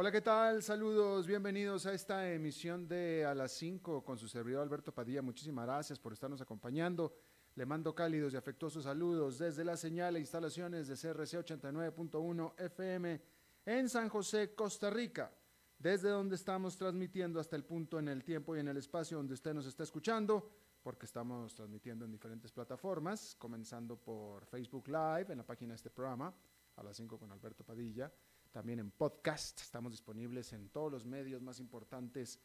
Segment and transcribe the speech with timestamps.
[0.00, 0.62] Hola, ¿qué tal?
[0.62, 5.22] Saludos, bienvenidos a esta emisión de A las 5 con su servidor Alberto Padilla.
[5.22, 7.16] Muchísimas gracias por estarnos acompañando.
[7.56, 13.20] Le mando cálidos y afectuosos saludos desde la señal e instalaciones de CRC 89.1 FM
[13.66, 15.32] en San José, Costa Rica,
[15.76, 19.34] desde donde estamos transmitiendo hasta el punto en el tiempo y en el espacio donde
[19.34, 20.48] usted nos está escuchando,
[20.80, 25.90] porque estamos transmitiendo en diferentes plataformas, comenzando por Facebook Live, en la página de este
[25.90, 26.32] programa,
[26.76, 28.12] a las 5 con Alberto Padilla
[28.50, 29.60] también en podcast.
[29.60, 32.40] Estamos disponibles en todos los medios más importantes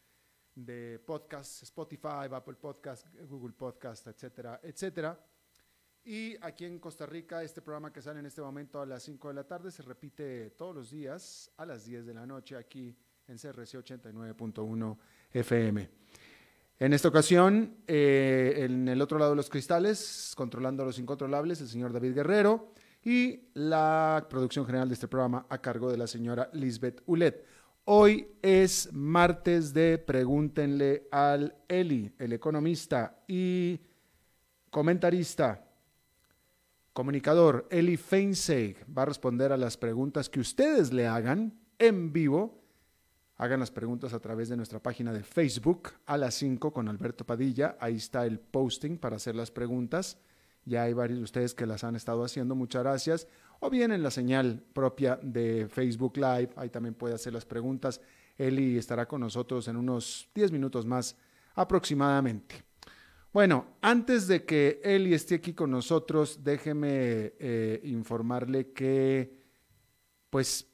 [0.55, 5.19] de podcast, Spotify, Apple Podcast, Google Podcast, etcétera, etcétera.
[6.05, 9.29] Y aquí en Costa Rica, este programa que sale en este momento a las 5
[9.29, 12.95] de la tarde se repite todos los días a las 10 de la noche aquí
[13.27, 14.97] en CRC 89.1
[15.31, 15.89] FM.
[16.79, 21.69] En esta ocasión, eh, en el otro lado de los cristales, controlando los incontrolables, el
[21.69, 26.49] señor David Guerrero y la producción general de este programa a cargo de la señora
[26.53, 27.45] Lisbeth Ulet.
[27.85, 33.79] Hoy es martes de Pregúntenle al Eli, el economista y
[34.69, 35.65] comentarista,
[36.93, 42.61] comunicador Eli Feinseig va a responder a las preguntas que ustedes le hagan en vivo.
[43.35, 47.25] Hagan las preguntas a través de nuestra página de Facebook a las 5 con Alberto
[47.25, 47.75] Padilla.
[47.79, 50.17] Ahí está el posting para hacer las preguntas.
[50.65, 53.27] Ya hay varios de ustedes que las han estado haciendo, muchas gracias.
[53.59, 58.01] O bien en la señal propia de Facebook Live, ahí también puede hacer las preguntas.
[58.37, 61.15] Eli estará con nosotros en unos 10 minutos más
[61.55, 62.63] aproximadamente.
[63.31, 69.41] Bueno, antes de que Eli esté aquí con nosotros, déjeme eh, informarle que,
[70.29, 70.67] pues,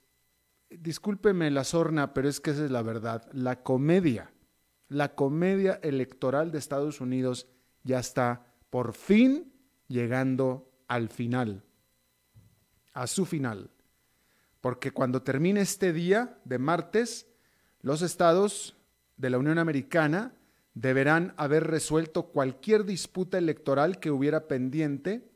[0.69, 3.29] discúlpeme la sorna, pero es que esa es la verdad.
[3.31, 4.33] La comedia,
[4.87, 7.47] la comedia electoral de Estados Unidos
[7.83, 9.53] ya está por fin
[9.89, 11.63] llegando al final,
[12.93, 13.69] a su final.
[14.61, 17.27] Porque cuando termine este día de martes,
[17.81, 18.77] los estados
[19.17, 20.33] de la Unión Americana
[20.73, 25.29] deberán haber resuelto cualquier disputa electoral que hubiera pendiente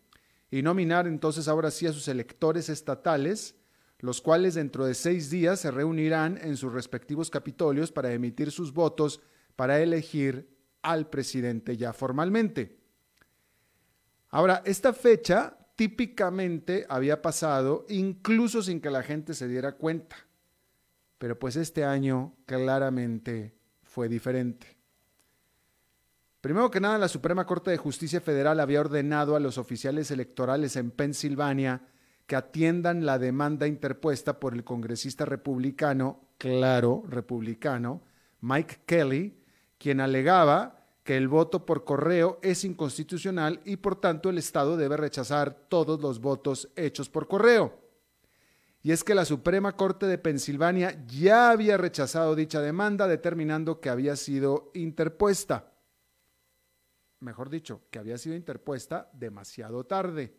[0.50, 3.56] y nominar entonces ahora sí a sus electores estatales,
[4.00, 8.74] los cuales dentro de seis días se reunirán en sus respectivos capitolios para emitir sus
[8.74, 9.22] votos
[9.56, 10.50] para elegir
[10.82, 12.83] al presidente ya formalmente.
[14.34, 20.16] Ahora, esta fecha típicamente había pasado incluso sin que la gente se diera cuenta,
[21.20, 24.76] pero pues este año claramente fue diferente.
[26.42, 30.78] Primero que nada, la Suprema Corte de Justicia Federal había ordenado a los oficiales electorales
[30.78, 31.84] en Pensilvania
[32.26, 38.02] que atiendan la demanda interpuesta por el congresista republicano, claro, republicano,
[38.42, 39.38] Mike Kelly,
[39.78, 44.98] quien alegaba que el voto por correo es inconstitucional y por tanto el Estado debe
[44.98, 47.78] rechazar todos los votos hechos por correo.
[48.82, 53.90] Y es que la Suprema Corte de Pensilvania ya había rechazado dicha demanda determinando que
[53.90, 55.72] había sido interpuesta.
[57.20, 60.36] Mejor dicho, que había sido interpuesta demasiado tarde.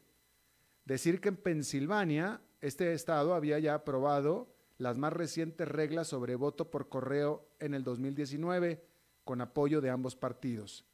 [0.85, 6.71] Decir que en Pensilvania este estado había ya aprobado las más recientes reglas sobre voto
[6.71, 8.94] por correo en el 2019
[9.25, 10.85] con apoyo de ambos partidos.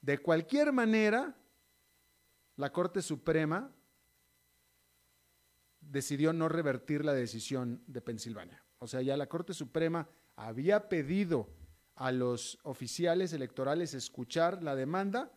[0.00, 1.36] De cualquier manera,
[2.56, 3.70] la Corte Suprema
[5.80, 8.62] decidió no revertir la decisión de Pensilvania.
[8.78, 11.48] O sea, ya la Corte Suprema había pedido
[11.96, 15.32] a los oficiales electorales escuchar la demanda,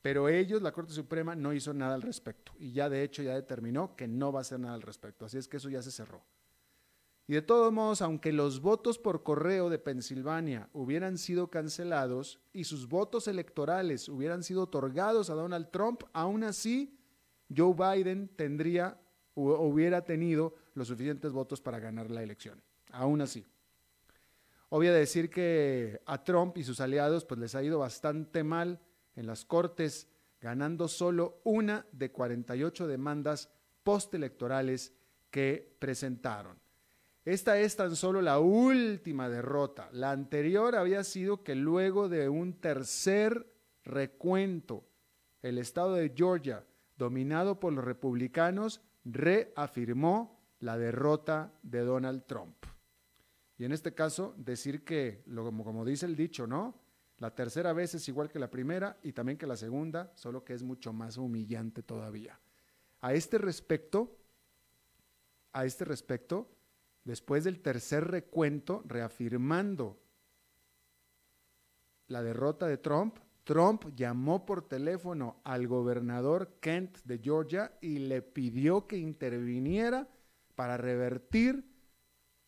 [0.00, 2.52] pero ellos, la Corte Suprema, no hizo nada al respecto.
[2.58, 5.24] Y ya de hecho ya determinó que no va a hacer nada al respecto.
[5.24, 6.22] Así es que eso ya se cerró.
[7.26, 12.64] Y de todos modos, aunque los votos por correo de Pensilvania hubieran sido cancelados y
[12.64, 16.98] sus votos electorales hubieran sido otorgados a Donald Trump, aún así
[17.54, 19.00] Joe Biden tendría
[19.34, 22.62] o hubiera tenido los suficientes votos para ganar la elección.
[22.92, 23.46] Aún así.
[24.68, 28.80] Obvio decir que a Trump y sus aliados pues les ha ido bastante mal
[29.16, 30.08] en las cortes,
[30.40, 33.50] ganando solo una de 48 demandas
[33.82, 34.92] postelectorales
[35.30, 36.63] que presentaron.
[37.24, 39.88] Esta es tan solo la última derrota.
[39.92, 43.50] La anterior había sido que luego de un tercer
[43.82, 44.84] recuento,
[45.40, 46.66] el estado de Georgia,
[46.96, 52.56] dominado por los republicanos, reafirmó la derrota de Donald Trump.
[53.56, 56.78] Y en este caso, decir que, como, dice el dicho, ¿no?
[57.18, 60.52] La tercera vez es igual que la primera y también que la segunda, solo que
[60.52, 62.38] es mucho más humillante todavía.
[63.00, 64.18] A este respecto,
[65.52, 66.53] a este respecto,
[67.04, 70.00] después del tercer recuento, reafirmando
[72.08, 78.22] la derrota de Trump, Trump llamó por teléfono al gobernador Kent de Georgia y le
[78.22, 80.08] pidió que interviniera
[80.54, 81.64] para revertir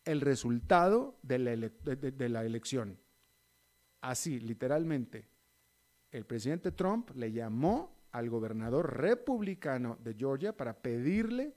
[0.05, 1.39] el resultado de
[2.29, 2.97] la, elección.
[4.01, 5.27] Así, literalmente,
[6.11, 11.53] el presidente Trump le llamó al gobernador republicano de Georgia para pedirle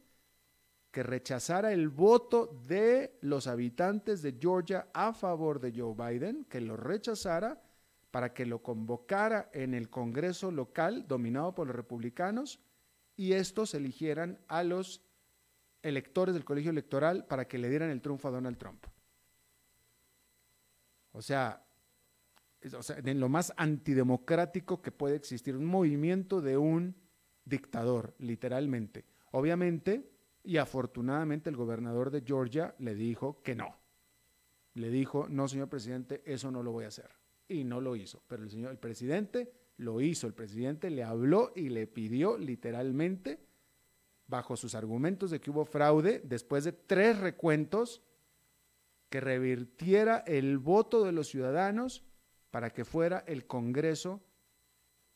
[0.91, 6.61] que rechazara el voto de los habitantes de Georgia a favor de Joe Biden, que
[6.61, 7.63] lo rechazara
[8.11, 12.61] para que lo convocara en el Congreso local dominado por los republicanos
[13.17, 15.03] y estos eligieran a los
[15.83, 18.85] electores del colegio electoral para que le dieran el triunfo a Donald Trump.
[21.13, 21.65] O sea,
[22.63, 26.97] en lo más antidemocrático que puede existir, un movimiento de un
[27.45, 29.07] dictador, literalmente.
[29.33, 30.10] Obviamente,
[30.43, 33.77] y afortunadamente el gobernador de Georgia le dijo que no.
[34.75, 37.11] Le dijo, no, señor presidente, eso no lo voy a hacer.
[37.49, 38.23] Y no lo hizo.
[38.27, 40.27] Pero el señor, el presidente lo hizo.
[40.27, 43.41] El presidente le habló y le pidió literalmente
[44.27, 48.03] bajo sus argumentos de que hubo fraude, después de tres recuentos,
[49.09, 52.05] que revirtiera el voto de los ciudadanos
[52.53, 54.23] para que fuera el Congreso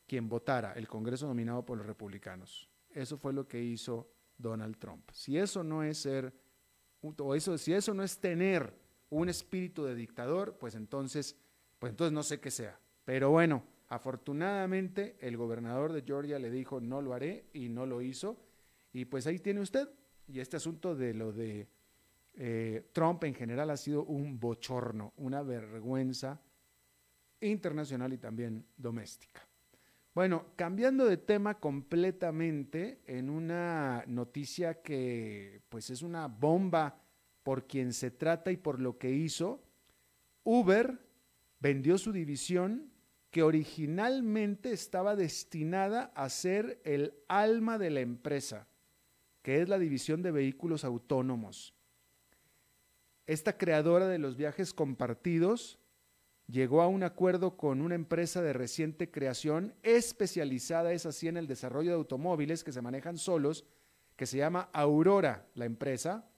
[0.05, 2.69] quien votara, el Congreso nominado por los republicanos.
[2.89, 5.09] Eso fue lo que hizo Donald Trump.
[5.11, 6.33] Si eso no es ser,
[7.01, 8.73] o eso, si eso no es tener
[9.09, 11.35] un espíritu de dictador, pues entonces,
[11.79, 12.79] pues entonces no sé qué sea.
[13.03, 18.01] Pero bueno, afortunadamente el gobernador de Georgia le dijo no lo haré y no lo
[18.01, 18.37] hizo
[18.91, 19.89] y pues ahí tiene usted.
[20.27, 21.67] Y este asunto de lo de
[22.33, 26.41] eh, Trump en general ha sido un bochorno, una vergüenza
[27.41, 29.47] internacional y también doméstica.
[30.15, 37.03] Bueno, cambiando de tema completamente en una noticia que pues es una bomba
[37.43, 39.61] por quien se trata y por lo que hizo,
[40.43, 40.97] Uber
[41.59, 42.91] vendió su división
[43.29, 48.67] que originalmente estaba destinada a ser el alma de la empresa
[49.45, 51.75] que es la división de vehículos autónomos.
[53.27, 55.77] Esta creadora de los viajes compartidos
[56.47, 61.47] llegó a un acuerdo con una empresa de reciente creación especializada, es así, en el
[61.47, 63.65] desarrollo de automóviles que se manejan solos,
[64.15, 66.29] que se llama Aurora, la empresa,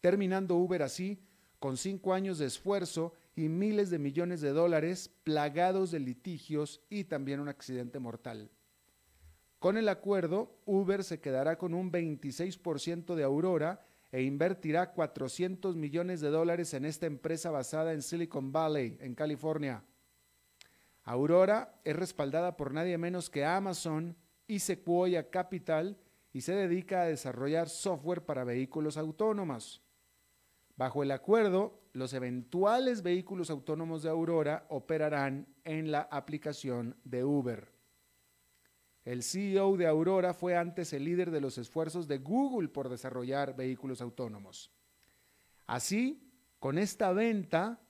[0.00, 1.22] terminando Uber así
[1.58, 7.04] con cinco años de esfuerzo y miles de millones de dólares plagados de litigios y
[7.04, 8.50] también un accidente mortal.
[9.58, 16.20] Con el acuerdo, Uber se quedará con un 26% de Aurora e invertirá 400 millones
[16.20, 19.82] de dólares en esta empresa basada en Silicon Valley, en California.
[21.02, 24.14] Aurora es respaldada por nadie menos que Amazon
[24.46, 25.98] y Sequoia Capital
[26.32, 29.82] y se dedica a desarrollar software para vehículos autónomos.
[30.76, 37.71] Bajo el acuerdo, los eventuales vehículos autónomos de Aurora operarán en la aplicación de Uber.
[39.04, 43.56] El CEO de Aurora fue antes el líder de los esfuerzos de Google por desarrollar
[43.56, 44.70] vehículos autónomos.
[45.66, 47.80] Así, con esta venta,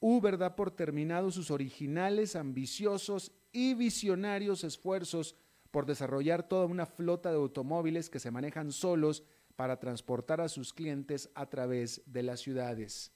[0.00, 5.36] Uber da por terminados sus originales, ambiciosos y visionarios esfuerzos
[5.70, 9.22] por desarrollar toda una flota de automóviles que se manejan solos
[9.56, 13.12] para transportar a sus clientes a través de las ciudades.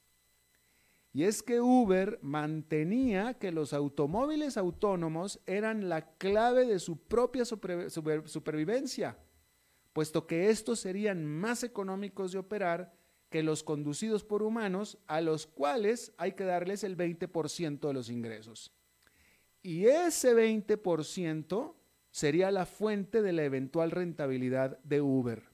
[1.16, 7.46] Y es que Uber mantenía que los automóviles autónomos eran la clave de su propia
[7.46, 9.16] supervivencia,
[9.94, 12.92] puesto que estos serían más económicos de operar
[13.30, 18.10] que los conducidos por humanos, a los cuales hay que darles el 20% de los
[18.10, 18.70] ingresos.
[19.62, 21.76] Y ese 20%
[22.10, 25.44] sería la fuente de la eventual rentabilidad de Uber.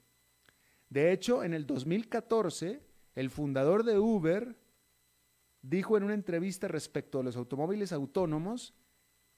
[0.90, 2.80] De hecho, en el 2014,
[3.14, 4.56] el fundador de Uber,
[5.62, 8.74] dijo en una entrevista respecto a los automóviles autónomos,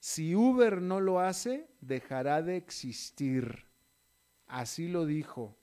[0.01, 3.67] si Uber no lo hace, dejará de existir.
[4.47, 5.57] Así lo dijo.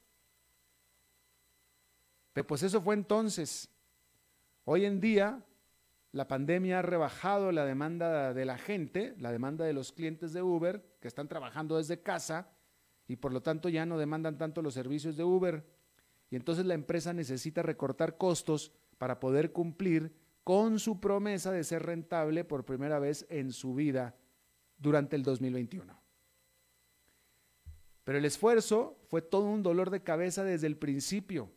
[2.33, 3.69] Pero pues eso fue entonces.
[4.63, 5.43] Hoy en día,
[6.11, 10.41] la pandemia ha rebajado la demanda de la gente, la demanda de los clientes de
[10.41, 12.49] Uber, que están trabajando desde casa
[13.07, 15.65] y por lo tanto ya no demandan tanto los servicios de Uber.
[16.29, 21.83] Y entonces la empresa necesita recortar costos para poder cumplir con su promesa de ser
[21.83, 24.15] rentable por primera vez en su vida
[24.77, 26.01] durante el 2021.
[28.03, 31.51] Pero el esfuerzo fue todo un dolor de cabeza desde el principio.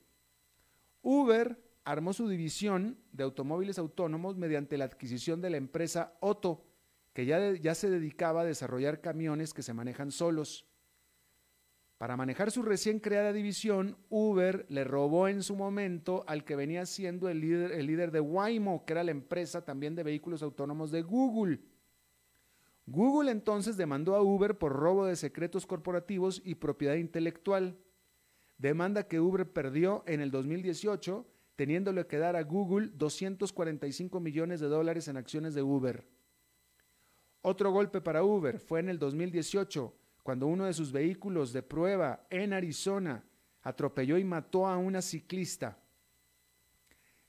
[1.03, 6.65] Uber armó su división de automóviles autónomos mediante la adquisición de la empresa Otto,
[7.13, 10.67] que ya, ya se dedicaba a desarrollar camiones que se manejan solos.
[11.99, 16.87] Para manejar su recién creada división, Uber le robó en su momento al que venía
[16.87, 21.61] siendo el líder, de Waymo, que era la empresa también de vehículos autónomos de Google.
[22.87, 27.79] Google entonces demandó a Uber por robo de secretos corporativos y propiedad intelectual.
[28.59, 34.67] Demanda que Uber perdió en el 2018, teniéndole que dar a Google 245 millones de
[34.67, 36.05] dólares en acciones de Uber.
[37.41, 39.95] Otro golpe para Uber fue en el 2018,
[40.25, 43.23] cuando uno de sus vehículos de prueba en Arizona
[43.63, 45.79] atropelló y mató a una ciclista.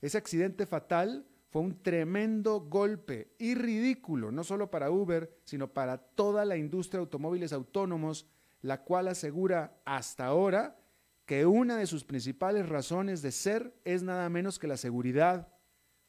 [0.00, 5.98] Ese accidente fatal fue un tremendo golpe y ridículo, no solo para Uber, sino para
[5.98, 8.26] toda la industria de automóviles autónomos,
[8.62, 10.78] la cual asegura hasta ahora
[11.26, 15.52] que una de sus principales razones de ser es nada menos que la seguridad,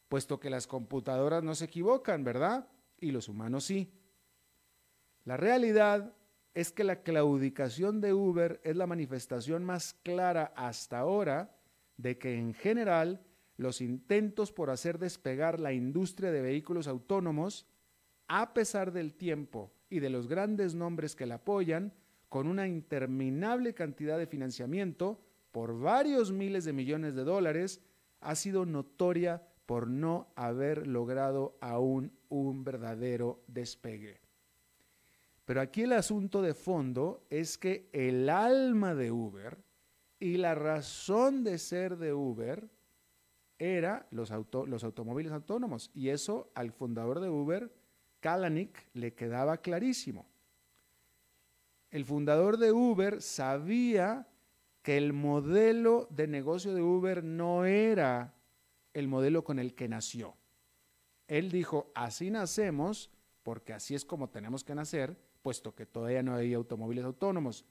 [0.07, 2.69] puesto que las computadoras no se equivocan, ¿verdad?
[2.97, 3.91] Y los humanos sí.
[5.25, 6.13] La realidad
[6.57, 11.55] es que la claudicación de Uber es la manifestación más clara hasta ahora
[11.97, 13.21] de que en general
[13.57, 17.67] los intentos por hacer despegar la industria de vehículos autónomos,
[18.27, 21.93] a pesar del tiempo y de los grandes nombres que la apoyan,
[22.27, 25.21] con una interminable cantidad de financiamiento
[25.51, 27.81] por varios miles de millones de dólares,
[28.19, 34.26] ha sido notoria por no haber logrado aún un verdadero despegue.
[35.47, 39.57] Pero aquí el asunto de fondo es que el alma de Uber
[40.19, 42.69] y la razón de ser de Uber
[43.57, 44.29] era los,
[44.67, 45.89] los automóviles autónomos.
[45.93, 47.73] Y eso al fundador de Uber,
[48.19, 50.27] Kalanick, le quedaba clarísimo.
[51.91, 54.27] El fundador de Uber sabía
[54.81, 58.33] que el modelo de negocio de Uber no era
[58.93, 60.35] el modelo con el que nació.
[61.25, 63.11] Él dijo, así nacemos,
[63.43, 67.63] porque así es como tenemos que nacer, puesto que todavía no hay automóviles autónomos.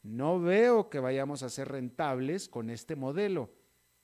[0.00, 3.50] No veo que vayamos a ser rentables con este modelo.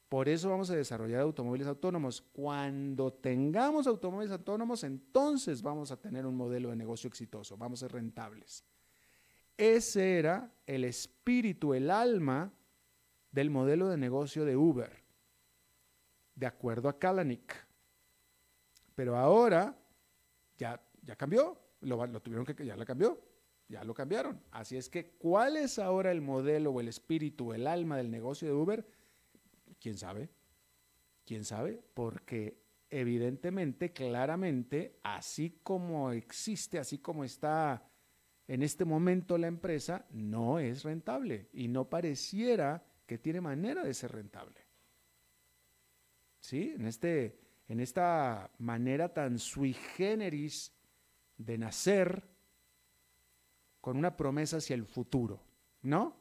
[0.09, 2.21] Por eso vamos a desarrollar automóviles autónomos.
[2.21, 7.87] Cuando tengamos automóviles autónomos, entonces vamos a tener un modelo de negocio exitoso, vamos a
[7.87, 8.65] ser rentables.
[9.57, 12.53] Ese era el espíritu, el alma
[13.31, 14.91] del modelo de negocio de Uber,
[16.35, 17.55] de acuerdo a Kalanick.
[18.97, 19.79] Pero ahora
[20.59, 23.21] ya, ya cambió lo, tuvieron que, ya la cambió,
[23.68, 24.40] ya lo cambiaron.
[24.50, 28.49] Así es que, ¿cuál es ahora el modelo o el espíritu, el alma del negocio
[28.49, 28.87] de Uber?
[29.80, 30.30] ¿Quién sabe?
[31.25, 31.83] ¿Quién sabe?
[31.95, 37.90] Porque evidentemente, claramente, así como existe, así como está
[38.49, 43.95] en este momento la empresa, no es rentable y no pareciera que tiene manera de
[43.95, 44.61] ser rentable.
[46.38, 46.75] ¿Sí?
[46.76, 50.73] En, este, en esta manera tan sui generis
[51.38, 52.25] de nacer
[53.81, 55.43] con una promesa hacia el futuro,
[55.83, 56.16] ¿no?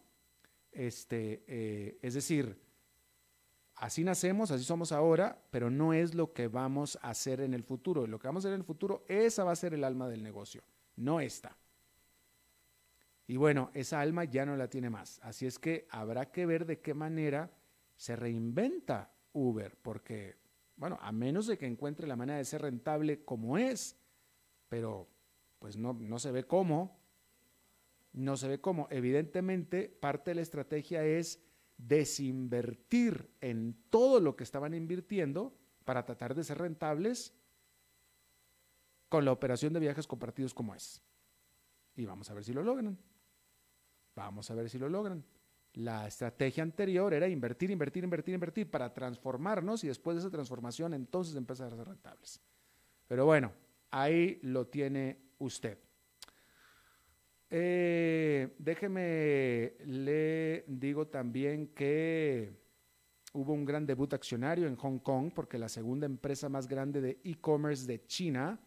[0.71, 2.61] Este, eh, es decir,
[3.75, 7.63] así nacemos, así somos ahora, pero no es lo que vamos a hacer en el
[7.63, 8.07] futuro.
[8.07, 10.21] Lo que vamos a hacer en el futuro, esa va a ser el alma del
[10.21, 10.63] negocio,
[10.95, 11.57] no esta.
[13.27, 15.19] Y bueno, esa alma ya no la tiene más.
[15.23, 17.51] Así es que habrá que ver de qué manera
[17.97, 20.35] se reinventa Uber, porque,
[20.75, 23.97] bueno, a menos de que encuentre la manera de ser rentable como es,
[24.69, 25.07] pero
[25.59, 26.99] pues no, no se ve cómo,
[28.13, 28.87] no se ve cómo.
[28.89, 31.41] Evidentemente, parte de la estrategia es
[31.77, 37.33] desinvertir en todo lo que estaban invirtiendo para tratar de ser rentables
[39.09, 41.01] con la operación de viajes compartidos como es.
[41.95, 42.97] Y vamos a ver si lo logran.
[44.15, 45.23] Vamos a ver si lo logran.
[45.73, 50.93] La estrategia anterior era invertir, invertir, invertir, invertir para transformarnos y después de esa transformación
[50.93, 52.41] entonces empezar a ser rentables.
[53.07, 53.51] Pero bueno,
[53.97, 55.77] Ahí lo tiene usted.
[57.49, 62.51] Eh, déjeme, le digo también que
[63.31, 67.21] hubo un gran debut accionario en Hong Kong porque la segunda empresa más grande de
[67.23, 68.59] e-commerce de China,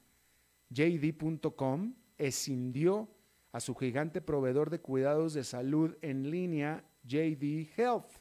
[0.70, 3.14] JD.com, escindió
[3.52, 8.17] a su gigante proveedor de cuidados de salud en línea, JD Health.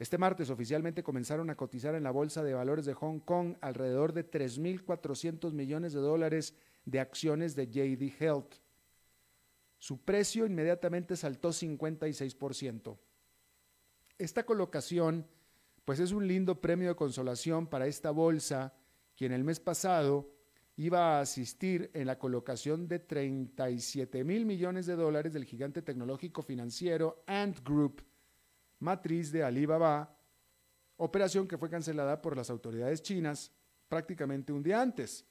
[0.00, 4.14] Este martes oficialmente comenzaron a cotizar en la Bolsa de Valores de Hong Kong alrededor
[4.14, 6.54] de 3.400 millones de dólares
[6.86, 8.54] de acciones de JD Health.
[9.76, 12.96] Su precio inmediatamente saltó 56%.
[14.16, 15.26] Esta colocación
[15.84, 18.72] pues es un lindo premio de consolación para esta bolsa,
[19.14, 20.30] quien el mes pasado
[20.76, 26.40] iba a asistir en la colocación de 37 mil millones de dólares del gigante tecnológico
[26.40, 28.02] financiero Ant Group
[28.80, 30.16] matriz de Alibaba,
[30.96, 33.52] operación que fue cancelada por las autoridades chinas
[33.88, 35.24] prácticamente un día antes.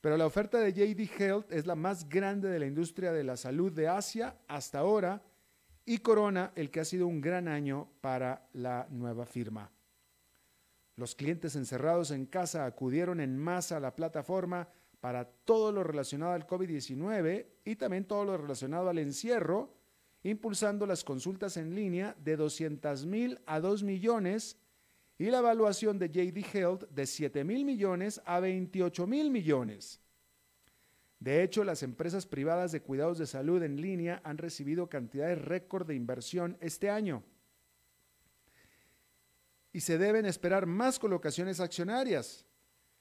[0.00, 3.36] Pero la oferta de JD Health es la más grande de la industria de la
[3.36, 5.22] salud de Asia hasta ahora
[5.84, 9.70] y corona el que ha sido un gran año para la nueva firma.
[10.96, 14.68] Los clientes encerrados en casa acudieron en masa a la plataforma
[15.00, 19.79] para todo lo relacionado al COVID-19 y también todo lo relacionado al encierro,
[20.22, 24.56] impulsando las consultas en línea de 200 mil a 2 millones
[25.18, 30.00] y la evaluación de JD Health de 7 mil millones a 28 mil millones.
[31.18, 35.86] De hecho, las empresas privadas de cuidados de salud en línea han recibido cantidades récord
[35.86, 37.22] de inversión este año.
[39.72, 42.46] Y se deben esperar más colocaciones accionarias.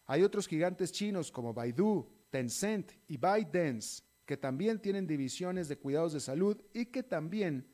[0.05, 6.13] Hay otros gigantes chinos como Baidu, Tencent y ByteDance que también tienen divisiones de cuidados
[6.13, 7.65] de salud y que también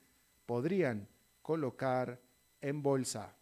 [0.46, 1.10] podrían
[1.42, 2.22] colocar
[2.62, 3.36] en bolsa.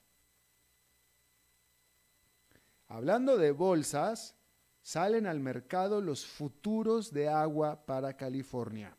[2.88, 4.36] Hablando de bolsas,
[4.82, 8.98] salen al mercado los futuros de agua para California.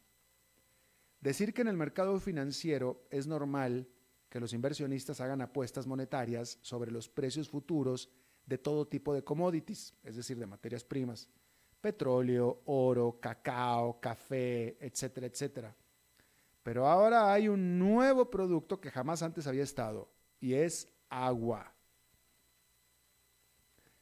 [1.21, 3.89] Decir que en el mercado financiero es normal
[4.29, 8.09] que los inversionistas hagan apuestas monetarias sobre los precios futuros
[8.47, 11.29] de todo tipo de commodities, es decir, de materias primas,
[11.85, 15.77] petróleo, oro, cacao, café, etcétera, etcétera.
[16.63, 20.09] Pero ahora hay un nuevo producto que jamás antes había estado
[20.41, 21.75] y es agua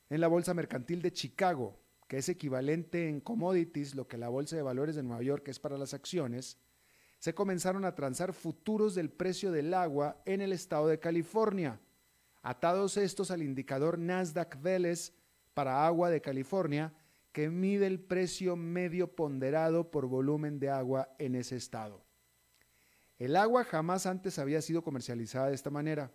[0.09, 4.55] en la Bolsa Mercantil de Chicago, que es equivalente en commodities lo que la Bolsa
[4.55, 6.59] de Valores de Nueva York es para las acciones,
[7.19, 11.81] se comenzaron a transar futuros del precio del agua en el estado de California,
[12.43, 15.15] atados estos al indicador Nasdaq Veles
[15.53, 16.93] para agua de California,
[17.33, 22.05] que mide el precio medio ponderado por volumen de agua en ese estado.
[23.19, 26.13] El agua jamás antes había sido comercializada de esta manera.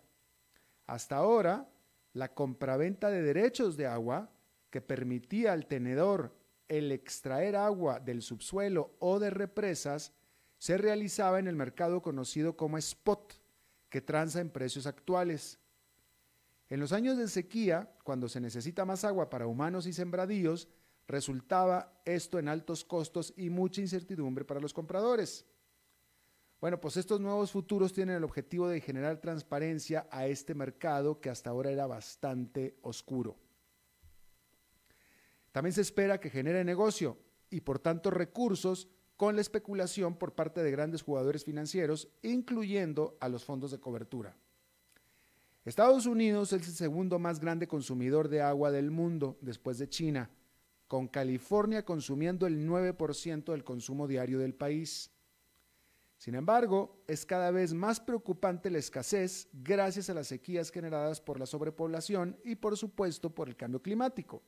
[0.86, 1.68] Hasta ahora,
[2.12, 4.30] la compraventa de derechos de agua
[4.70, 6.36] que permitía al tenedor
[6.68, 10.12] el extraer agua del subsuelo o de represas
[10.58, 13.34] se realizaba en el mercado conocido como spot,
[13.88, 15.58] que transa en precios actuales.
[16.68, 20.68] En los años de sequía, cuando se necesita más agua para humanos y sembradíos,
[21.08, 25.44] resultaba esto en altos costos y mucha incertidumbre para los compradores.
[26.60, 31.30] Bueno, pues estos nuevos futuros tienen el objetivo de generar transparencia a este mercado que
[31.30, 33.36] hasta ahora era bastante oscuro.
[35.50, 37.16] También se espera que genere negocio
[37.48, 43.28] y por tanto recursos con la especulación por parte de grandes jugadores financieros, incluyendo a
[43.28, 44.36] los fondos de cobertura.
[45.64, 50.30] Estados Unidos es el segundo más grande consumidor de agua del mundo después de China,
[50.88, 55.10] con California consumiendo el 9% del consumo diario del país.
[56.16, 61.38] Sin embargo, es cada vez más preocupante la escasez gracias a las sequías generadas por
[61.38, 64.42] la sobrepoblación y por supuesto por el cambio climático.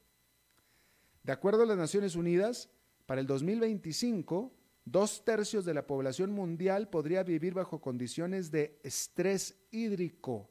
[1.23, 2.71] De acuerdo a las Naciones Unidas,
[3.05, 4.53] para el 2025,
[4.85, 10.49] dos tercios de la población mundial podría vivir bajo condiciones de estrés hídrico,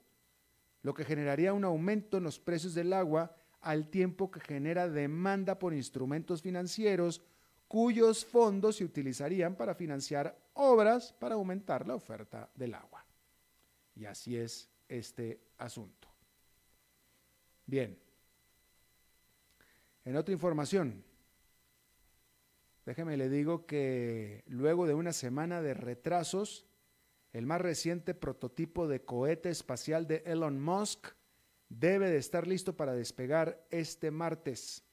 [0.83, 5.59] lo que generaría un aumento en los precios del agua al tiempo que genera demanda
[5.59, 7.21] por instrumentos financieros
[7.67, 13.05] cuyos fondos se utilizarían para financiar obras para aumentar la oferta del agua.
[13.95, 16.07] Y así es este asunto.
[17.65, 17.97] Bien.
[20.03, 21.03] En otra información,
[22.85, 26.65] déjeme le digo que luego de una semana de retrasos,
[27.33, 31.09] el más reciente prototipo de cohete espacial de Elon Musk
[31.69, 34.83] debe de estar listo para despegar este martes.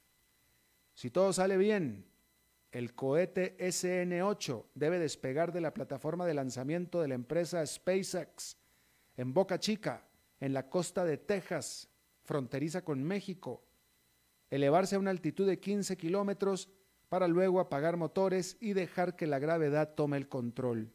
[0.95, 2.07] Si todo sale bien,
[2.71, 8.57] el cohete SN8 debe despegar de la plataforma de lanzamiento de la empresa SpaceX
[9.17, 10.07] en Boca Chica,
[10.41, 11.89] en la costa de Texas,
[12.25, 13.65] fronteriza con México,
[14.51, 16.69] elevarse a una altitud de 15 kilómetros
[17.09, 20.93] para luego apagar motores y dejar que la gravedad tome el control.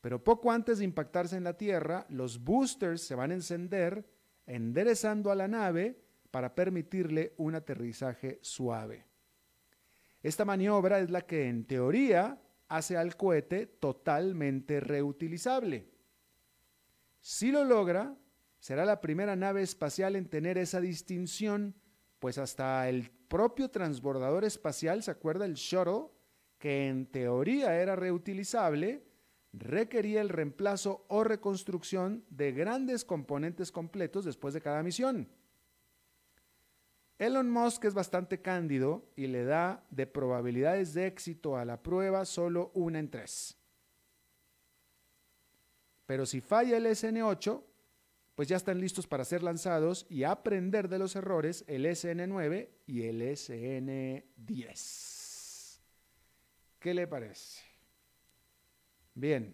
[0.00, 4.06] Pero poco antes de impactarse en la Tierra, los boosters se van a encender,
[4.48, 5.96] enderezando a la nave
[6.30, 9.06] para permitirle un aterrizaje suave.
[10.22, 15.88] Esta maniobra es la que en teoría hace al cohete totalmente reutilizable.
[17.20, 18.16] Si lo logra,
[18.58, 21.74] será la primera nave espacial en tener esa distinción,
[22.18, 26.08] pues hasta el propio transbordador espacial, ¿se acuerda el shuttle?
[26.58, 29.04] que en teoría era reutilizable,
[29.58, 35.28] requería el reemplazo o reconstrucción de grandes componentes completos después de cada misión.
[37.18, 42.24] Elon Musk es bastante cándido y le da de probabilidades de éxito a la prueba
[42.24, 43.56] solo una en tres.
[46.06, 47.64] Pero si falla el SN8,
[48.36, 53.02] pues ya están listos para ser lanzados y aprender de los errores el SN9 y
[53.02, 55.80] el SN10.
[56.78, 57.67] ¿Qué le parece?
[59.18, 59.52] Bien.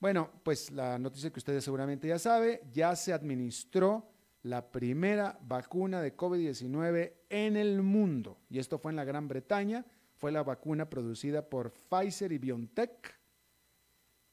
[0.00, 4.06] Bueno, pues la noticia que ustedes seguramente ya sabe, ya se administró
[4.42, 8.38] la primera vacuna de COVID-19 en el mundo.
[8.50, 13.18] Y esto fue en la Gran Bretaña, fue la vacuna producida por Pfizer y BioNTech.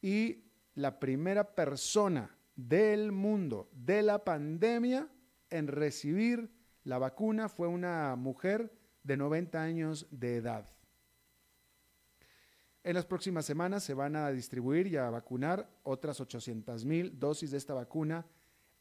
[0.01, 0.43] Y
[0.75, 5.07] la primera persona del mundo de la pandemia
[5.49, 6.51] en recibir
[6.83, 10.77] la vacuna fue una mujer de 90 años de edad.
[12.88, 17.52] En las próximas semanas se van a distribuir y a vacunar otras 800 mil dosis
[17.52, 18.26] de esta vacuna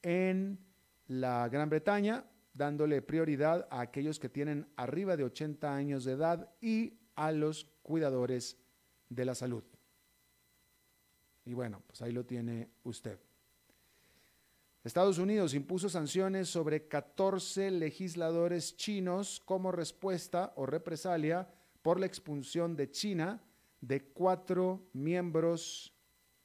[0.00, 0.60] en
[1.08, 6.48] la Gran Bretaña, dándole prioridad a aquellos que tienen arriba de 80 años de edad
[6.60, 8.56] y a los cuidadores
[9.08, 9.64] de la salud.
[11.44, 13.18] Y bueno, pues ahí lo tiene usted.
[14.84, 21.48] Estados Unidos impuso sanciones sobre 14 legisladores chinos como respuesta o represalia
[21.82, 23.42] por la expulsión de China
[23.80, 25.94] de cuatro miembros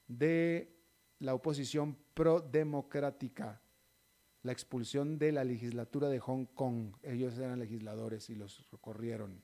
[0.07, 0.75] de
[1.19, 3.61] la oposición pro-democrática.
[4.43, 6.95] La expulsión de la legislatura de Hong Kong.
[7.03, 9.43] Ellos eran legisladores y los recorrieron.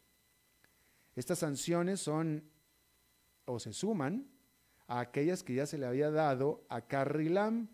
[1.15, 2.43] Estas sanciones son
[3.45, 4.27] o se suman
[4.87, 7.69] a aquellas que ya se le había dado a Carrie Lam,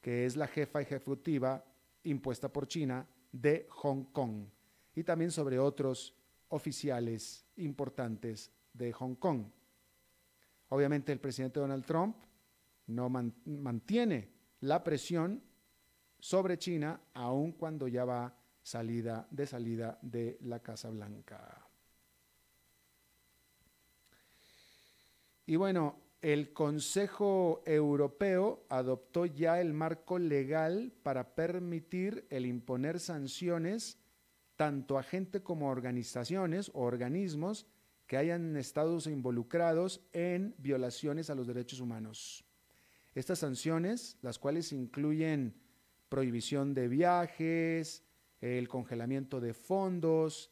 [0.00, 1.64] que es la jefa ejecutiva
[2.04, 4.46] impuesta por China de Hong Kong,
[4.94, 6.14] y también sobre otros
[6.48, 9.46] oficiales importantes de Hong Kong.
[10.70, 12.16] Obviamente el presidente Donald Trump
[12.88, 15.42] no mantiene la presión
[16.18, 21.66] sobre China aun cuando ya va salida de salida de la Casa Blanca.
[25.46, 33.98] Y bueno, el Consejo Europeo adoptó ya el marco legal para permitir el imponer sanciones
[34.56, 37.66] tanto a gente como a organizaciones o organismos
[38.08, 42.42] que hayan estado involucrados en violaciones a los derechos humanos.
[43.14, 45.54] Estas sanciones, las cuales incluyen
[46.08, 48.02] prohibición de viajes,
[48.40, 50.50] el congelamiento de fondos,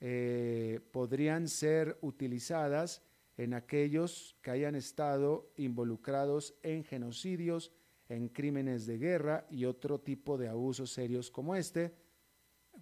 [0.00, 3.02] eh, podrían ser utilizadas
[3.38, 7.72] en aquellos que hayan estado involucrados en genocidios,
[8.10, 11.94] en crímenes de guerra y otro tipo de abusos serios como este,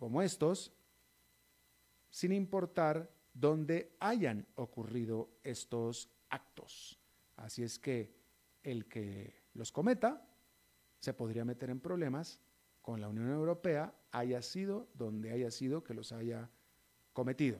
[0.00, 0.72] como estos,
[2.10, 6.98] sin importar donde hayan ocurrido estos actos.
[7.36, 8.14] Así es que
[8.62, 10.26] el que los cometa
[11.00, 12.40] se podría meter en problemas
[12.80, 16.48] con la Unión Europea, haya sido donde haya sido que los haya
[17.12, 17.58] cometido.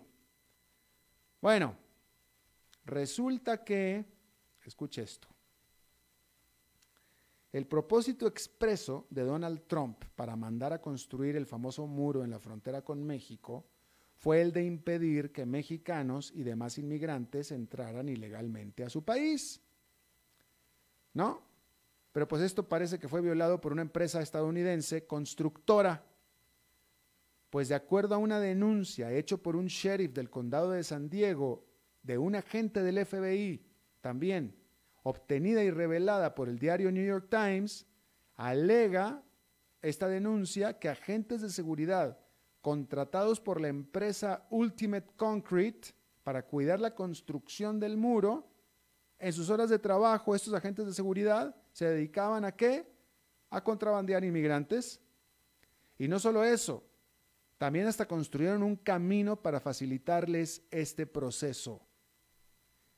[1.42, 1.76] Bueno,
[2.84, 4.04] resulta que,
[4.64, 5.28] escuche esto,
[7.52, 12.38] el propósito expreso de Donald Trump para mandar a construir el famoso muro en la
[12.38, 13.66] frontera con México
[14.26, 19.60] fue el de impedir que mexicanos y demás inmigrantes entraran ilegalmente a su país.
[21.14, 21.44] ¿No?
[22.10, 26.04] Pero pues esto parece que fue violado por una empresa estadounidense constructora.
[27.50, 31.64] Pues de acuerdo a una denuncia hecha por un sheriff del condado de San Diego,
[32.02, 33.64] de un agente del FBI,
[34.00, 34.56] también
[35.04, 37.86] obtenida y revelada por el diario New York Times,
[38.34, 39.22] alega
[39.82, 42.18] esta denuncia que agentes de seguridad
[42.66, 45.90] contratados por la empresa Ultimate Concrete
[46.24, 48.50] para cuidar la construcción del muro,
[49.20, 52.92] en sus horas de trabajo estos agentes de seguridad se dedicaban a qué?
[53.50, 55.00] A contrabandear inmigrantes.
[55.96, 56.82] Y no solo eso,
[57.56, 61.86] también hasta construyeron un camino para facilitarles este proceso.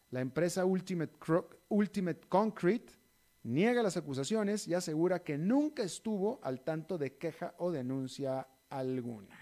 [0.09, 1.13] La empresa Ultimate,
[1.69, 2.95] Ultimate Concrete
[3.43, 9.38] niega las acusaciones y asegura que nunca estuvo al tanto de queja o denuncia alguna.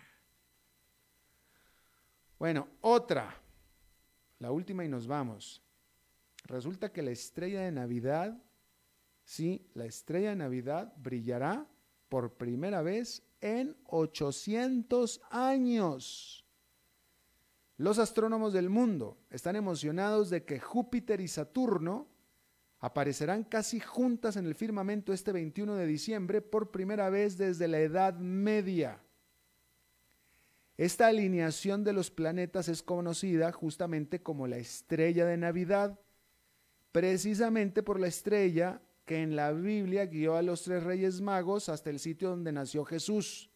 [2.38, 3.34] Bueno, otra,
[4.38, 5.62] la última y nos vamos.
[6.44, 8.40] Resulta que la estrella de Navidad,
[9.24, 11.66] sí, la estrella de Navidad brillará
[12.08, 16.44] por primera vez en 800 años.
[17.78, 22.06] Los astrónomos del mundo están emocionados de que Júpiter y Saturno
[22.78, 27.80] aparecerán casi juntas en el firmamento este 21 de diciembre por primera vez desde la
[27.80, 29.00] Edad Media.
[30.76, 35.98] Esta alineación de los planetas es conocida justamente como la estrella de Navidad,
[36.92, 41.88] precisamente por la estrella que en la Biblia guió a los tres reyes magos hasta
[41.88, 43.50] el sitio donde nació Jesús.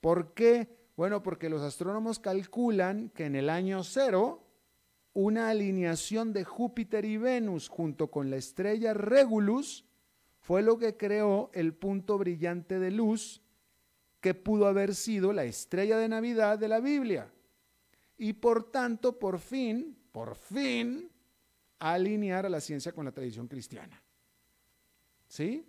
[0.00, 0.68] ¿Por qué?
[0.96, 4.46] Bueno, porque los astrónomos calculan que en el año cero,
[5.14, 9.86] una alineación de Júpiter y Venus junto con la estrella Regulus
[10.40, 13.42] fue lo que creó el punto brillante de luz
[14.20, 17.32] que pudo haber sido la estrella de Navidad de la Biblia.
[18.18, 21.10] Y por tanto, por fin, por fin,
[21.78, 24.02] alinear a la ciencia con la tradición cristiana.
[25.26, 25.66] ¿Sí?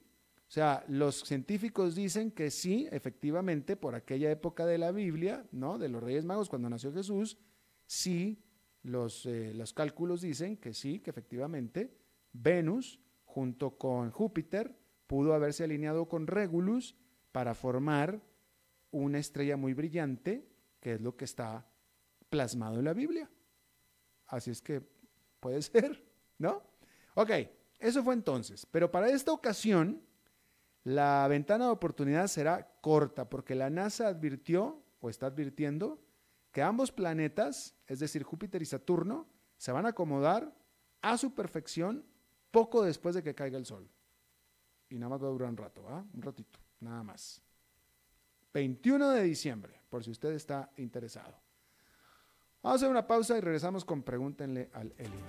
[0.51, 5.77] O sea, los científicos dicen que sí, efectivamente, por aquella época de la Biblia, ¿no?
[5.77, 7.37] De los Reyes Magos, cuando nació Jesús,
[7.85, 8.43] sí,
[8.83, 11.95] los, eh, los cálculos dicen que sí, que efectivamente
[12.33, 14.75] Venus, junto con Júpiter,
[15.07, 16.95] pudo haberse alineado con Regulus
[17.31, 18.21] para formar
[18.91, 20.47] una estrella muy brillante,
[20.79, 21.65] que es lo que está
[22.29, 23.29] plasmado en la Biblia.
[24.27, 24.81] Así es que
[25.39, 26.03] puede ser,
[26.37, 26.63] ¿no?
[27.15, 27.31] Ok,
[27.79, 28.65] eso fue entonces.
[28.65, 30.01] Pero para esta ocasión,
[30.83, 36.01] la ventana de oportunidad será corta porque la NASA advirtió o está advirtiendo
[36.51, 39.27] que ambos planetas, es decir, Júpiter y Saturno,
[39.57, 40.53] se van a acomodar
[41.01, 42.05] a su perfección
[42.51, 43.89] poco después de que caiga el Sol.
[44.89, 46.03] Y nada más va a durar un rato, ¿ah?
[46.13, 47.41] Un ratito, nada más.
[48.53, 51.39] 21 de diciembre, por si usted está interesado.
[52.61, 55.23] Vamos a hacer una pausa y regresamos con Pregúntenle al Eli.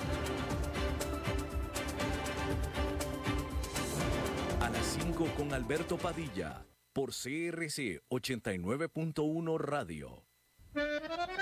[4.60, 10.24] A las 5 con Alberto Padilla, por CRC 89.1 Radio.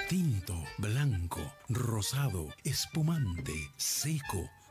[0.09, 4.49] Tinto, blanco, rosado, espumante, seco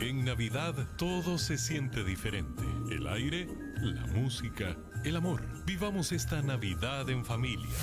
[0.00, 2.62] En Navidad todo se siente diferente.
[2.90, 3.48] El aire,
[3.80, 5.42] la música, el amor.
[5.64, 7.74] Vivamos esta Navidad en familia.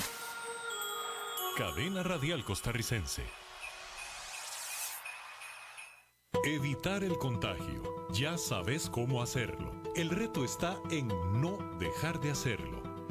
[1.56, 3.24] Cadena Radial Costarricense.
[6.44, 7.82] Evitar el contagio.
[8.12, 9.82] Ya sabes cómo hacerlo.
[9.96, 12.83] El reto está en no dejar de hacerlo.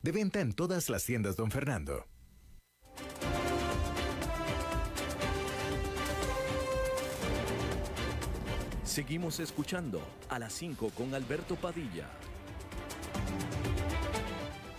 [0.00, 2.06] De venta en todas las tiendas, don Fernando.
[8.82, 10.00] Seguimos escuchando
[10.30, 12.08] a las 5 con Alberto Padilla.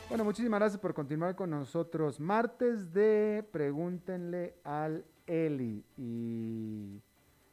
[0.10, 2.20] Bueno, muchísimas gracias por continuar con nosotros.
[2.20, 5.86] Martes de Pregúntenle al Eli.
[5.98, 7.00] Y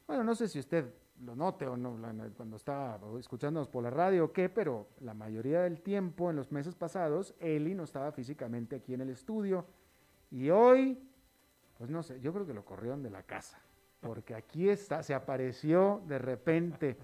[0.07, 0.87] bueno, no sé si usted
[1.25, 1.97] lo note o no
[2.37, 6.53] cuando está escuchándonos por la radio o qué, pero la mayoría del tiempo en los
[6.53, 9.67] meses pasados, Eli no estaba físicamente aquí en el estudio.
[10.31, 10.99] Y hoy,
[11.79, 13.59] pues no sé, yo creo que lo corrieron de la casa,
[14.01, 16.97] porque aquí está, se apareció de repente.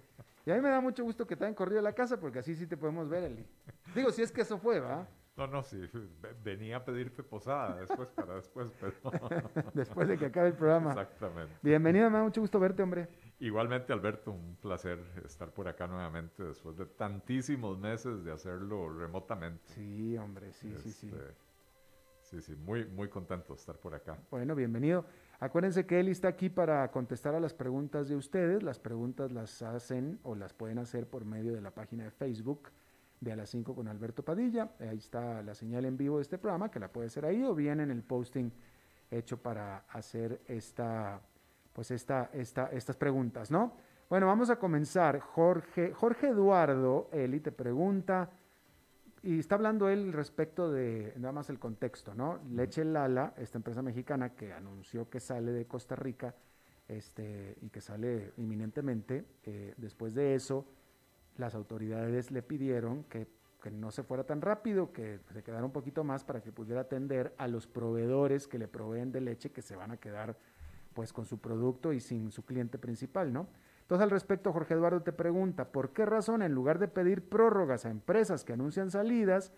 [0.44, 2.40] Y a mí me da mucho gusto que te hayan corrido de la casa, porque
[2.40, 3.46] así sí te podemos ver, Eli.
[3.94, 5.06] Digo, si es que eso fue, ¿va?
[5.36, 5.88] No, no, sí,
[6.44, 8.92] venía a pedirte posada después para después, pero...
[9.74, 10.90] después de que acabe el programa.
[10.90, 11.54] Exactamente.
[11.62, 13.08] Bienvenido, me da mucho gusto verte, hombre.
[13.42, 19.64] Igualmente, Alberto, un placer estar por acá nuevamente después de tantísimos meses de hacerlo remotamente.
[19.74, 21.08] Sí, hombre, sí, sí, sí.
[21.08, 21.34] Este,
[22.20, 24.16] sí, sí, muy, muy contento de estar por acá.
[24.30, 25.04] Bueno, bienvenido.
[25.40, 28.62] Acuérdense que él está aquí para contestar a las preguntas de ustedes.
[28.62, 32.70] Las preguntas las hacen o las pueden hacer por medio de la página de Facebook
[33.18, 34.70] de a las 5 con Alberto Padilla.
[34.78, 37.56] Ahí está la señal en vivo de este programa, que la puede hacer ahí o
[37.56, 38.52] bien en el posting
[39.10, 41.20] hecho para hacer esta,
[41.72, 43.76] pues esta, esta, estas preguntas, ¿no?
[44.08, 45.20] Bueno, vamos a comenzar.
[45.20, 48.30] Jorge, Jorge Eduardo Eli te pregunta,
[49.22, 52.40] y está hablando él respecto de nada más el contexto, ¿no?
[52.50, 56.34] Leche Lala, esta empresa mexicana que anunció que sale de Costa Rica
[56.88, 60.66] este, y que sale inminentemente, eh, después de eso,
[61.36, 63.28] las autoridades le pidieron que,
[63.62, 66.80] que, no se fuera tan rápido, que se quedara un poquito más para que pudiera
[66.80, 70.36] atender a los proveedores que le proveen de leche que se van a quedar
[70.94, 73.48] pues con su producto y sin su cliente principal, ¿no?
[73.82, 77.84] Entonces, al respecto, Jorge Eduardo te pregunta, ¿por qué razón en lugar de pedir prórrogas
[77.84, 79.52] a empresas que anuncian salidas,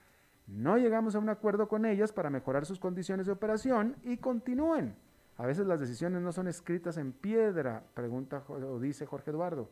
[0.47, 4.97] no llegamos a un acuerdo con ellas para mejorar sus condiciones de operación y continúen?
[5.37, 9.69] A veces las decisiones no son escritas en piedra, pregunta o dice Jorge Eduardo.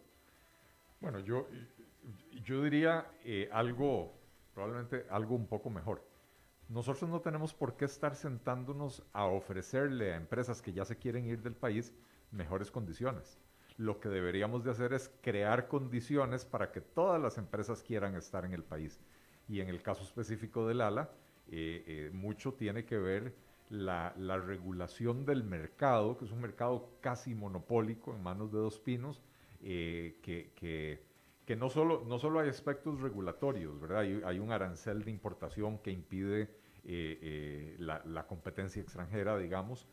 [1.01, 1.49] Bueno, yo,
[2.45, 4.13] yo diría eh, algo,
[4.55, 6.03] probablemente algo un poco mejor.
[6.69, 11.27] Nosotros no tenemos por qué estar sentándonos a ofrecerle a empresas que ya se quieren
[11.27, 11.93] ir del país
[12.31, 13.39] mejores condiciones
[13.77, 18.45] lo que deberíamos de hacer es crear condiciones para que todas las empresas quieran estar
[18.45, 19.01] en el país.
[19.49, 21.11] Y en el caso específico del ALA,
[21.51, 23.35] eh, eh, mucho tiene que ver
[23.69, 29.23] la, regulación del mercado, que es un mercado casi monopólico en manos de dos pinos,
[29.63, 31.03] eh, que, que,
[31.57, 34.01] no, solo, no solo hay aspectos regulatorios, ¿verdad?
[34.01, 36.49] Hay, un arancel de importación que impide
[37.79, 39.87] la, la, competencia extranjera, digamos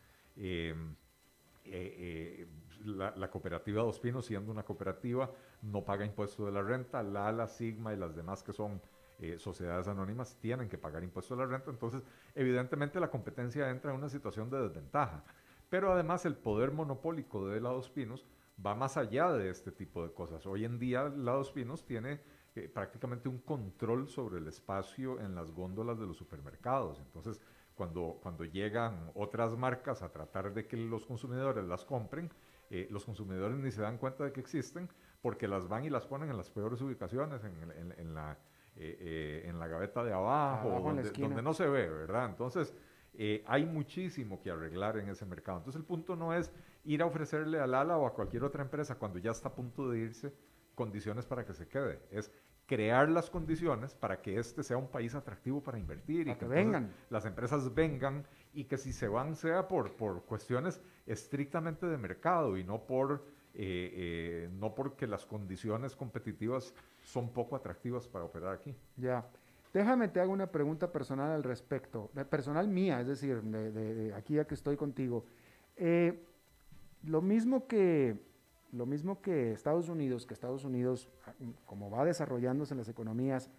[2.85, 5.31] la, cooperativa Dos Pinos, siendo una cooperativa,
[5.61, 8.81] no paga impuesto de la renta, Lala, Sigma y las demás que son
[9.19, 12.03] eh, sociedades anónimas tienen que pagar impuesto de la renta, entonces
[12.35, 15.23] evidentemente la competencia entra en una situación de desventaja.
[15.69, 18.25] Pero además el poder monopólico de la Dos Pinos
[18.65, 20.45] va más allá de este tipo de cosas.
[20.45, 22.19] Hoy en día la Dos Pinos tiene
[22.55, 26.99] eh, prácticamente un control sobre el espacio en las góndolas de los supermercados.
[26.99, 27.41] Entonces,
[27.75, 32.29] cuando, cuando llegan otras marcas a tratar de que los consumidores las compren,
[32.69, 34.89] eh, los consumidores ni se dan cuenta de que existen
[35.21, 38.37] porque las van y las ponen en las peores ubicaciones, en, la,
[38.75, 42.25] eh, en la gaveta de abajo, donde, no se ve, ¿verdad?
[42.25, 42.73] Entonces,
[43.45, 45.57] hay muchísimo que arreglar en ese mercado.
[45.57, 46.51] Entonces, el punto no es
[46.83, 49.89] ir a ofrecerle al ALA o a cualquier otra empresa cuando ya está a punto
[49.89, 50.33] de irse
[50.75, 51.99] condiciones para que se quede.
[52.11, 52.31] Es
[52.65, 56.93] crear las condiciones para que este sea un país atractivo para invertir y que, vengan.
[57.09, 62.57] las empresas vengan y que si se van sea por, por cuestiones estrictamente de mercado
[62.57, 63.23] y no por
[63.55, 68.75] eh, eh, no porque las condiciones competitivas son poco atractivas para operar aquí.
[68.95, 69.27] Ya.
[69.73, 74.35] Déjame te hago una pregunta personal al respecto, eh, personal mía, es decir, de, aquí
[74.35, 75.25] ya que estoy contigo.
[77.03, 78.27] Lo mismo que
[78.71, 81.09] lo mismo que Estados Unidos, que Estados Unidos,
[81.65, 83.49] como va desarrollándose las economías,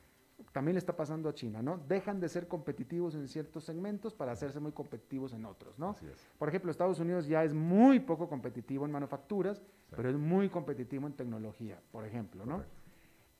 [0.52, 1.78] también le está pasando a China, ¿no?
[1.78, 5.96] Dejan de ser competitivos en ciertos segmentos para hacerse muy competitivos en otros, ¿no?
[6.38, 9.62] Por ejemplo, Estados Unidos ya es muy poco competitivo en manufacturas,
[9.94, 12.62] pero es muy competitivo en tecnología, por ejemplo, ¿no?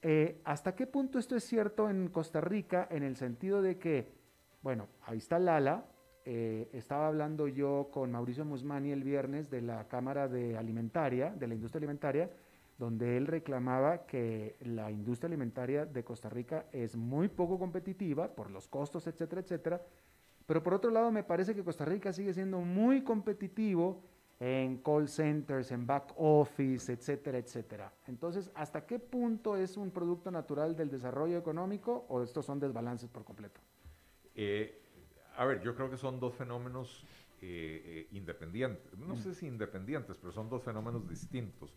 [0.02, 4.12] Eh, ¿Hasta qué punto esto es cierto en Costa Rica en el sentido de que,
[4.62, 5.84] bueno, ahí está Lala,
[6.32, 11.48] eh, estaba hablando yo con Mauricio Musmani el viernes de la Cámara de Alimentaria, de
[11.48, 12.30] la Industria Alimentaria,
[12.78, 18.48] donde él reclamaba que la industria alimentaria de Costa Rica es muy poco competitiva por
[18.52, 19.82] los costos, etcétera, etcétera.
[20.46, 24.00] Pero por otro lado, me parece que Costa Rica sigue siendo muy competitivo
[24.38, 27.92] en call centers, en back office, etcétera, etcétera.
[28.06, 33.10] Entonces, ¿hasta qué punto es un producto natural del desarrollo económico o estos son desbalances
[33.10, 33.60] por completo?
[34.36, 34.80] Eh,
[35.40, 37.02] a ver, yo creo que son dos fenómenos
[37.40, 38.98] eh, eh, independientes.
[38.98, 41.74] No sé si independientes, pero son dos fenómenos distintos.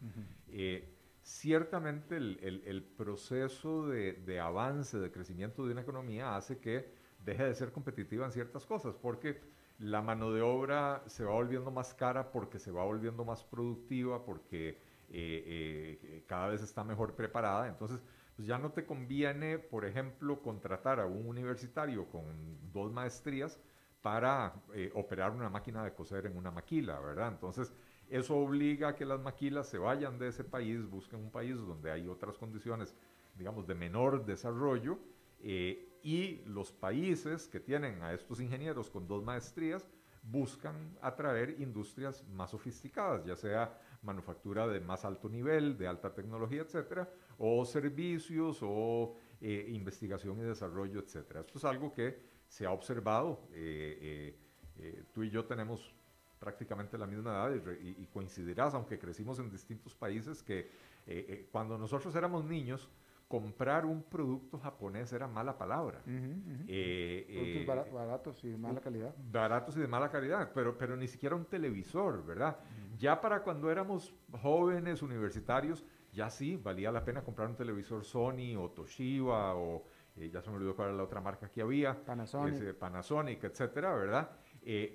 [0.50, 6.92] Eh, ciertamente el, proceso de, avance, de crecimiento de una economía hace que
[7.24, 9.40] deje de ser competitiva en ciertas cosas, porque
[9.80, 14.26] la mano de obra se va volviendo más cara, porque se va volviendo más productiva,
[14.26, 14.78] porque
[16.28, 17.70] cada vez está mejor preparada.
[17.70, 18.02] Entonces,
[18.36, 22.26] pues ya no te conviene, por ejemplo, contratar a un universitario con
[22.72, 23.60] dos maestrías
[24.02, 27.30] para eh, operar una máquina de coser en una maquila, ¿verdad?
[27.30, 27.74] Entonces,
[28.10, 31.92] eso obliga a que las maquilas se vayan de ese país, busquen un país donde
[31.92, 32.96] hay otras condiciones,
[33.36, 35.00] digamos, de menor desarrollo,
[35.40, 39.88] eh, y los países que tienen a estos ingenieros con dos maestrías
[40.22, 46.62] buscan atraer industrias más sofisticadas, ya sea manufactura de más alto nivel, de alta tecnología,
[46.62, 51.42] etcétera, o servicios o eh, investigación y desarrollo, etcétera.
[51.42, 53.48] Esto es algo que se ha observado.
[53.54, 54.36] Eh,
[54.78, 55.94] eh, tú y yo tenemos
[56.40, 60.70] prácticamente la misma edad y, coincidirás, aunque crecimos en distintos países, que
[61.52, 62.90] cuando nosotros éramos niños,
[63.34, 66.04] comprar un producto japonés era mala palabra.
[66.06, 69.16] Eh, Productos eh, baratos y de mala calidad.
[69.32, 72.60] Baratos y de mala calidad, pero, pero ni siquiera un televisor, ¿verdad?
[73.00, 75.84] Ya para cuando éramos jóvenes, universitarios,
[76.14, 79.86] ya sí, valía la pena comprar un televisor Sony o Toshiba o
[80.16, 82.06] eh, ya se me olvidó cuál era la otra marca que había.
[82.06, 82.76] Panasonic.
[82.76, 84.30] Panasonic, etcétera, ¿verdad?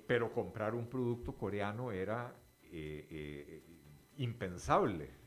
[0.07, 2.33] pero comprar un producto coreano era
[4.17, 5.19] impensable.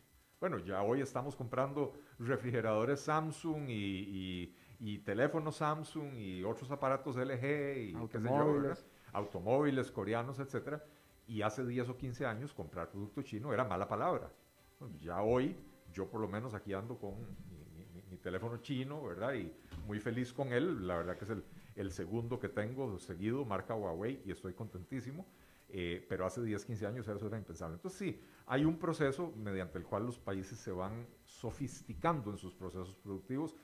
[0.42, 7.94] Bueno, ya hoy estamos comprando refrigeradores Samsung y, teléfonos Samsung y otros aparatos LG y
[7.94, 10.84] automóviles, automóviles coreanos, etcétera.
[11.28, 14.32] Y hace 10 o 15 años comprar producto chino era mala palabra.
[15.00, 15.56] ya hoy,
[15.92, 17.14] yo por lo menos aquí ando con
[18.10, 19.34] mi, teléfono chino, ¿verdad?
[19.34, 19.52] Y
[19.86, 20.86] muy feliz con él.
[20.86, 21.42] La verdad que es el,
[21.74, 25.26] el segundo que tengo seguido, marca Huawei, y estoy contentísimo.
[25.74, 27.76] Eh, pero hace 10, 15 años eso era impensable.
[27.76, 32.54] Entonces sí, hay un proceso mediante el cual los países se van sofisticando en sus
[32.54, 33.56] procesos productivos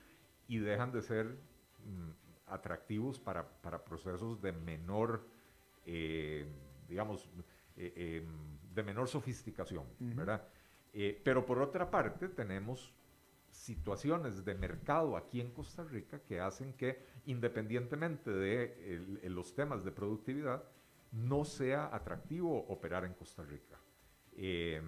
[0.49, 2.11] y dejan de ser mm,
[2.47, 5.22] atractivos para, para, procesos de menor,
[5.85, 6.47] eh,
[6.89, 7.29] digamos,
[7.76, 10.49] eh, em, de menor sofisticación, ¿verdad?
[11.22, 12.92] Pero por otra parte tenemos
[13.51, 19.92] situaciones de mercado aquí en Costa Rica que hacen que, independientemente de los temas de
[19.92, 20.64] productividad,
[21.12, 23.78] no sea atractivo operar en Costa Rica.
[24.36, 24.82] Eh,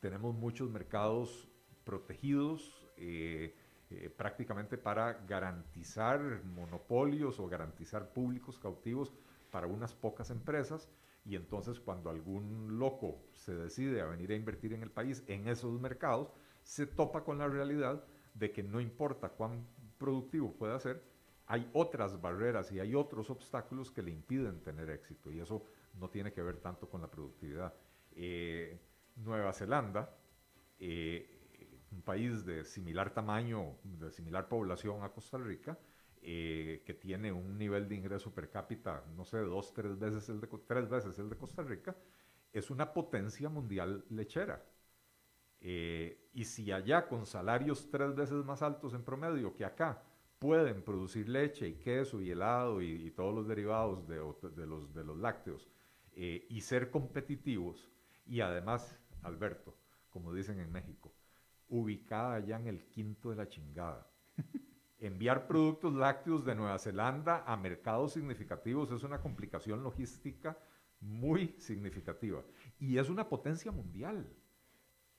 [0.00, 1.48] tenemos muchos mercados
[1.84, 3.54] protegidos eh,
[3.90, 9.12] eh, prácticamente para garantizar monopolios o garantizar públicos cautivos
[9.50, 10.88] para unas pocas empresas
[11.26, 15.48] y entonces cuando algún loco se decide a venir a invertir en el país en
[15.48, 18.04] esos mercados, se topa con la realidad
[18.34, 19.66] de que no importa cuán
[19.98, 21.02] productivo pueda ser,
[21.46, 25.64] hay otras barreras y hay otros obstáculos que le impiden tener éxito y eso
[25.94, 27.74] no tiene que ver tanto con la productividad.
[28.14, 28.78] Eh,
[29.16, 30.16] Nueva Zelanda,
[30.78, 31.36] eh,
[31.92, 35.78] un país de similar tamaño, de similar población a Costa Rica,
[36.28, 40.40] eh, que tiene un nivel de ingreso per cápita, no sé, dos, tres veces el
[40.40, 41.96] de, tres veces el de Costa Rica,
[42.52, 44.60] es una potencia mundial lechera.
[45.60, 50.02] y si allá con salarios tres veces más altos en promedio que acá,
[50.38, 55.16] pueden producir leche y queso y helado y, todos los derivados de, los, de los,
[55.16, 55.68] lácteos
[56.12, 57.90] eh, y ser competitivos
[58.26, 59.76] y además, Alberto,
[60.10, 61.12] como dicen en México,
[61.68, 64.06] ubicada ya en el quinto de la chingada.
[64.98, 70.58] Enviar productos lácteos de Nueva Zelanda a mercados significativos es una complicación logística
[71.00, 72.42] muy significativa
[72.78, 74.26] y es una potencia mundial.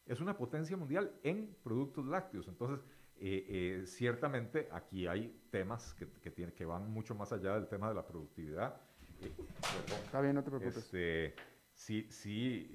[0.05, 2.47] Es una potencia mundial en productos lácteos.
[2.47, 2.84] Entonces,
[3.19, 7.89] eh, eh, ciertamente aquí hay temas que, que, que, van mucho más allá del tema
[7.89, 8.82] de la productividad.
[9.21, 9.32] Eh,
[10.05, 10.78] Está bien, no te preocupes.
[10.78, 11.36] Este,
[11.78, 12.69] sí, sí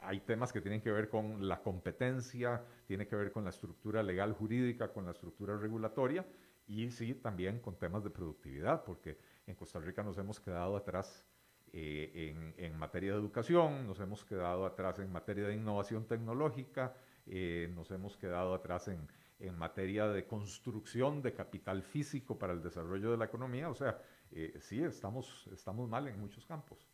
[0.00, 4.02] hay temas que tienen que ver con la competencia, tiene que ver con la estructura
[4.04, 6.24] legal jurídica, con la estructura regulatoria
[6.68, 9.18] y sí también con temas de productividad, porque
[9.48, 11.24] en Costa Rica nos hemos quedado atrás
[11.72, 16.94] en, en, materia de educación, nos hemos quedado atrás en materia de innovación tecnológica,
[17.26, 19.08] eh, nos hemos quedado atrás en,
[19.38, 23.68] en, materia de construcción de capital físico para el desarrollo de la economía.
[23.68, 23.98] O sea,
[24.30, 26.89] eh, sí, estamos, estamos mal en muchos campos.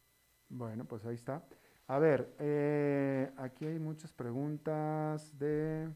[0.48, 1.42] Bueno, pues ahí está.
[1.88, 5.88] A ver, eh, aquí hay muchas preguntas de...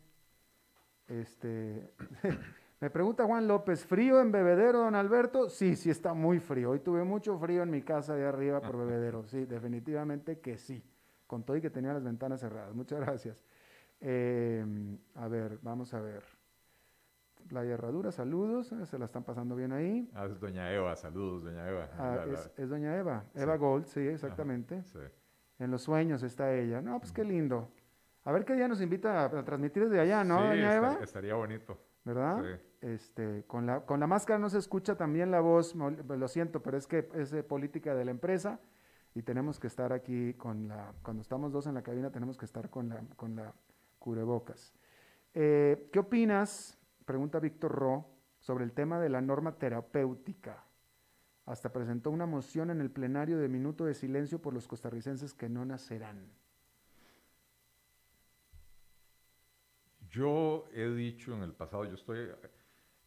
[1.09, 1.93] Este,
[2.81, 5.49] me pregunta Juan López, ¿frío en Bebedero, don Alberto?
[5.49, 6.71] Sí, sí está muy frío.
[6.71, 9.27] Hoy tuve mucho frío en mi casa de arriba por Bebedero.
[9.27, 10.83] Sí, definitivamente que sí.
[11.27, 12.75] Con todo y que tenía las ventanas cerradas.
[12.75, 13.45] Muchas gracias.
[14.01, 14.65] Eh,
[15.17, 16.40] a ver, vamos a ver.
[17.51, 20.11] La Herradura, saludos, eh, se la están pasando bien ahí.
[20.15, 21.89] Ah, es doña Eva, saludos, doña Eva.
[21.99, 22.25] Ah,
[22.57, 24.83] es, doña Eva, Eva Gold, sí, exactamente.
[25.59, 26.81] En los sueños está ella.
[26.81, 27.69] No, pues qué lindo.
[28.25, 30.99] A ver qué día nos invita a, transmitir desde allá, ¿no, doña Eva?
[31.03, 31.79] Estaría bonito.
[32.05, 32.61] ¿Verdad?
[32.81, 36.79] Este, con la, con la máscara no se escucha también la voz, lo siento, pero
[36.79, 38.59] es que es de política de la empresa
[39.15, 42.45] y tenemos que estar aquí con la, cuando estamos dos en la cabina tenemos que
[42.45, 43.53] estar con la, con la
[43.99, 44.73] cubrebocas.
[45.35, 46.79] Eh, ¿Qué opinas,
[47.11, 48.07] pregunta Víctor Ro,
[48.39, 50.65] sobre el tema de la norma terapéutica?
[51.45, 55.49] Hasta presentó una moción en el plenario de minuto de silencio por los costarricenses que
[55.49, 56.31] no nacerán.
[60.09, 62.29] Yo he dicho en el pasado, yo estoy,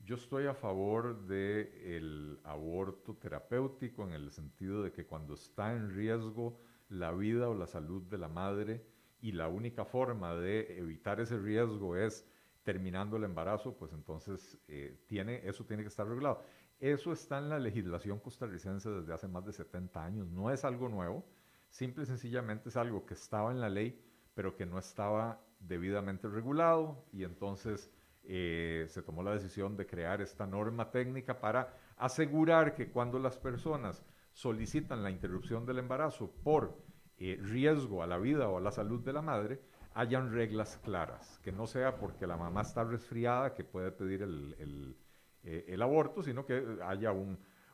[0.01, 5.95] yo estoy a favor del aborto terapéutico en el sentido de que cuando está en
[5.95, 8.86] riesgo la vida o la salud de la madre,
[9.22, 12.28] y la única forma de evitar ese riesgo es
[12.64, 16.41] terminando el embarazo, pues entonces eh, tiene, eso tiene que estar regulado.
[16.80, 20.89] Eso está en la legislación costarricense desde hace más de 70 años, no es algo
[20.89, 21.26] nuevo,
[21.70, 24.01] simple y sencillamente es algo que estaba en la ley,
[24.34, 27.89] pero que no estaba debidamente regulado y entonces
[28.24, 33.38] eh, se tomó la decisión de crear esta norma técnica para asegurar que cuando las
[33.38, 36.78] personas solicitan la interrupción del embarazo por
[37.18, 39.61] eh, riesgo a la vida o a la salud de la madre,
[39.94, 44.96] hayan reglas claras, que no sea porque la mamá está resfriada que puede pedir el,
[45.44, 47.12] eh, aborto, sino que haya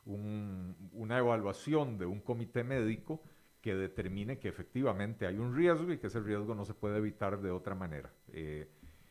[0.04, 3.22] una evaluación de un comité médico
[3.60, 7.40] que determine que efectivamente hay un riesgo y que ese riesgo no se puede evitar
[7.40, 8.10] de otra manera.
[8.28, 8.70] Eh,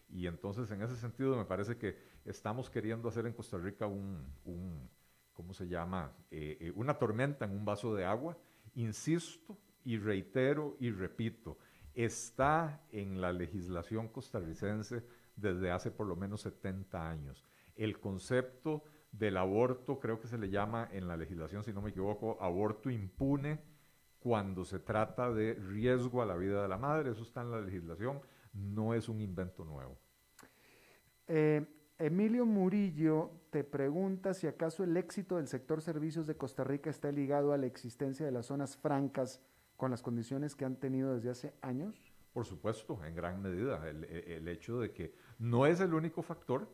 [0.09, 1.95] y entonces, en ese sentido, me parece que
[2.25, 4.89] estamos queriendo hacer en Costa Rica un,
[5.33, 6.11] ¿cómo se llama?
[6.31, 8.37] Eh, una tormenta en un vaso de agua.
[8.73, 11.57] Insisto y reitero y repito,
[12.05, 15.03] está en la legislación costarricense
[15.35, 17.43] desde hace por lo menos 70 años.
[17.75, 21.89] El concepto del aborto, creo que se le llama en la legislación, si no me
[21.89, 23.59] equivoco, aborto impune
[24.19, 27.61] cuando se trata de riesgo a la vida de la madre, eso está en la
[27.61, 28.21] legislación,
[28.53, 29.97] no es un invento nuevo.
[31.27, 31.65] Eh,
[31.97, 37.11] Emilio Murillo te pregunta si acaso el éxito del sector servicios de Costa Rica está
[37.11, 39.41] ligado a la existencia de las zonas francas
[39.79, 41.95] con las condiciones que han tenido desde hace años?
[42.33, 43.87] Por supuesto, en gran medida.
[43.87, 46.67] El, hecho de que no es el único factor,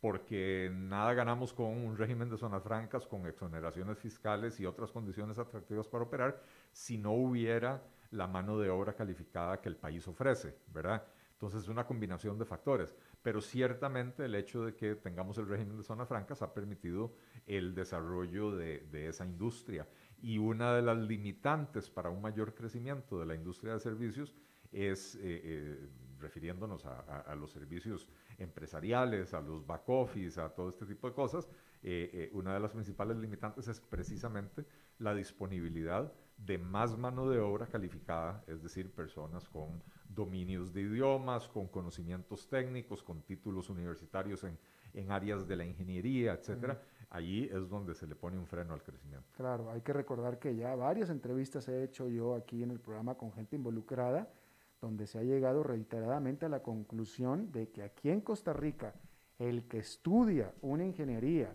[0.00, 5.40] porque nada ganamos con un régimen de zonas francas, con exoneraciones fiscales y otras condiciones
[5.40, 6.40] atractivas para operar,
[6.70, 7.82] si no hubiera
[8.12, 11.02] la mano de obra calificada que el país ofrece, ¿verdad?
[11.42, 15.76] Entonces es una combinación de factores, pero ciertamente el hecho de que tengamos el régimen
[15.76, 19.88] de zonas francas ha permitido el desarrollo de, esa industria
[20.22, 24.34] y una de las limitantes para un mayor crecimiento de la industria de servicios
[24.70, 25.88] es, eh, eh,
[26.20, 28.08] refiriéndonos a, los servicios
[28.38, 31.48] empresariales, a los back office, a todo este tipo de cosas,
[31.82, 34.64] eh, una de las principales limitantes es precisamente
[35.00, 41.48] la disponibilidad de más mano de obra calificada, es decir, personas con dominios de idiomas,
[41.48, 44.56] con conocimientos técnicos, con títulos universitarios en,
[44.94, 46.80] en áreas de la ingeniería, etcétera,
[47.12, 49.28] allí es donde se le pone un freno al crecimiento.
[49.36, 53.16] Claro, hay que recordar que ya varias entrevistas he hecho yo aquí en el programa
[53.16, 54.32] con gente involucrada,
[54.80, 58.94] donde se ha llegado reiteradamente a la conclusión de que aquí en Costa Rica,
[59.38, 61.54] el que estudia una ingeniería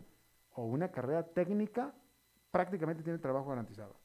[0.54, 1.94] o una carrera técnica
[2.52, 3.96] prácticamente tiene trabajo garantizado.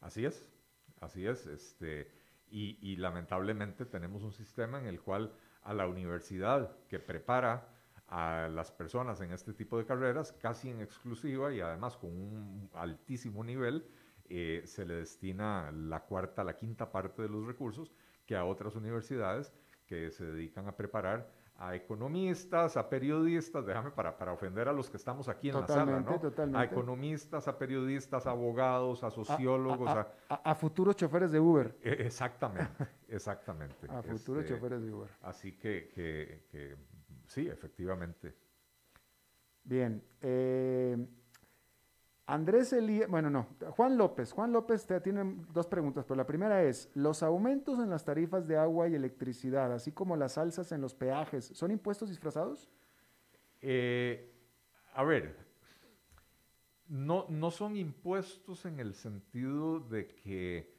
[0.00, 0.52] Así es,
[1.00, 1.46] así es.
[1.46, 2.10] Este,
[2.50, 5.32] y, y lamentablemente tenemos un sistema en el cual
[5.62, 7.73] a la universidad que prepara
[8.08, 12.70] a las personas en este tipo de carreras casi en exclusiva y además con un
[12.74, 13.86] altísimo nivel,
[14.28, 17.92] eh, se le destina la cuarta, la quinta parte de los recursos
[18.26, 19.52] que a otras universidades
[19.86, 24.90] que se dedican a preparar a economistas, a periodistas, déjame para, para ofender a los
[24.90, 26.18] que estamos aquí en la sala, ¿no?
[26.18, 26.58] Totalmente.
[26.58, 31.76] A economistas, a periodistas, a abogados, a sociólogos, a, a, futuros choferes de Uber.
[31.80, 33.86] E, exactamente, exactamente.
[33.88, 35.10] a futuros este, choferes de Uber.
[35.22, 36.76] Así que, que
[37.26, 38.34] Sí, efectivamente.
[39.64, 40.02] Bien.
[40.20, 40.96] Eh,
[42.26, 44.32] Andrés Elías, bueno, no, Juan López.
[44.32, 48.48] Juan López te tiene dos preguntas, pero la primera es, ¿los aumentos en las tarifas
[48.48, 52.70] de agua y electricidad, así como las alzas en los peajes, son impuestos disfrazados?
[53.60, 54.32] Eh,
[54.94, 55.36] a ver,
[56.88, 60.73] no, no son impuestos en el sentido de que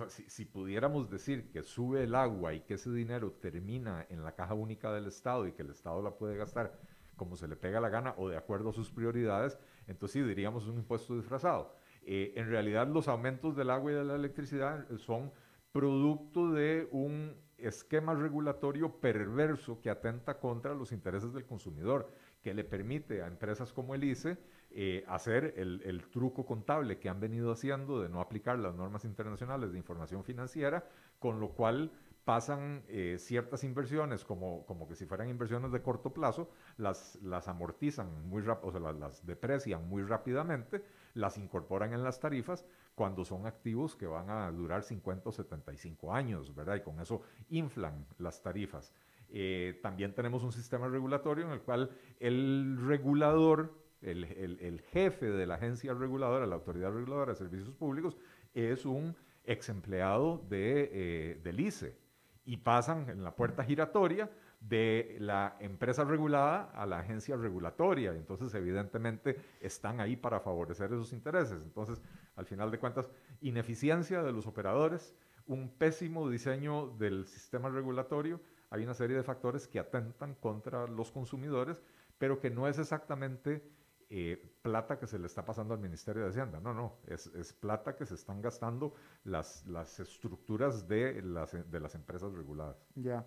[0.00, 4.22] o sea, si, pudiéramos decir que sube el agua y que ese dinero termina en
[4.22, 6.78] la caja única del Estado y que el Estado la puede gastar
[7.16, 10.66] como se le pega la gana o de acuerdo a sus prioridades, entonces sí diríamos
[10.66, 11.74] un impuesto disfrazado.
[12.02, 15.32] Eh, en realidad los aumentos del agua y de la electricidad son
[15.72, 22.64] producto de un esquema regulatorio perverso que atenta contra los intereses del consumidor, que le
[22.64, 24.36] permite a empresas como el ICE
[24.78, 29.72] eh, hacer el, truco contable que han venido haciendo de no aplicar las normas internacionales
[29.72, 30.84] de información financiera,
[31.18, 31.90] con lo cual
[32.26, 37.18] pasan eh, ciertas inversiones como, como que si fueran inversiones de corto plazo, las,
[37.48, 42.66] amortizan muy rápido, o sea, las, las, deprecian muy rápidamente, las incorporan en las tarifas
[42.94, 46.76] cuando son activos que van a durar 50 o 75 años, ¿verdad?
[46.76, 48.92] Y con eso inflan las tarifas.
[49.30, 55.54] Eh, también tenemos un sistema regulatorio en el cual el regulador el, jefe de la
[55.54, 58.16] agencia reguladora, la autoridad reguladora de servicios públicos,
[58.54, 61.96] es un ex empleado de, eh, del ICE
[62.44, 64.30] y pasan en la puerta giratoria
[64.60, 68.12] de la empresa regulada a la agencia regulatoria.
[68.12, 71.60] Entonces, evidentemente, están ahí para favorecer esos intereses.
[71.62, 72.00] Entonces,
[72.36, 75.14] al final de cuentas, ineficiencia de los operadores,
[75.46, 78.40] un pésimo diseño del sistema regulatorio,
[78.70, 81.80] hay una serie de factores que atentan contra los consumidores,
[82.18, 83.62] pero que no es exactamente
[84.08, 86.60] eh, plata que se le está pasando al Ministerio de Hacienda.
[86.60, 88.94] No, no, es, plata que se están gastando
[89.24, 92.76] las, las estructuras de las, de las empresas reguladas.
[92.94, 93.26] Ya.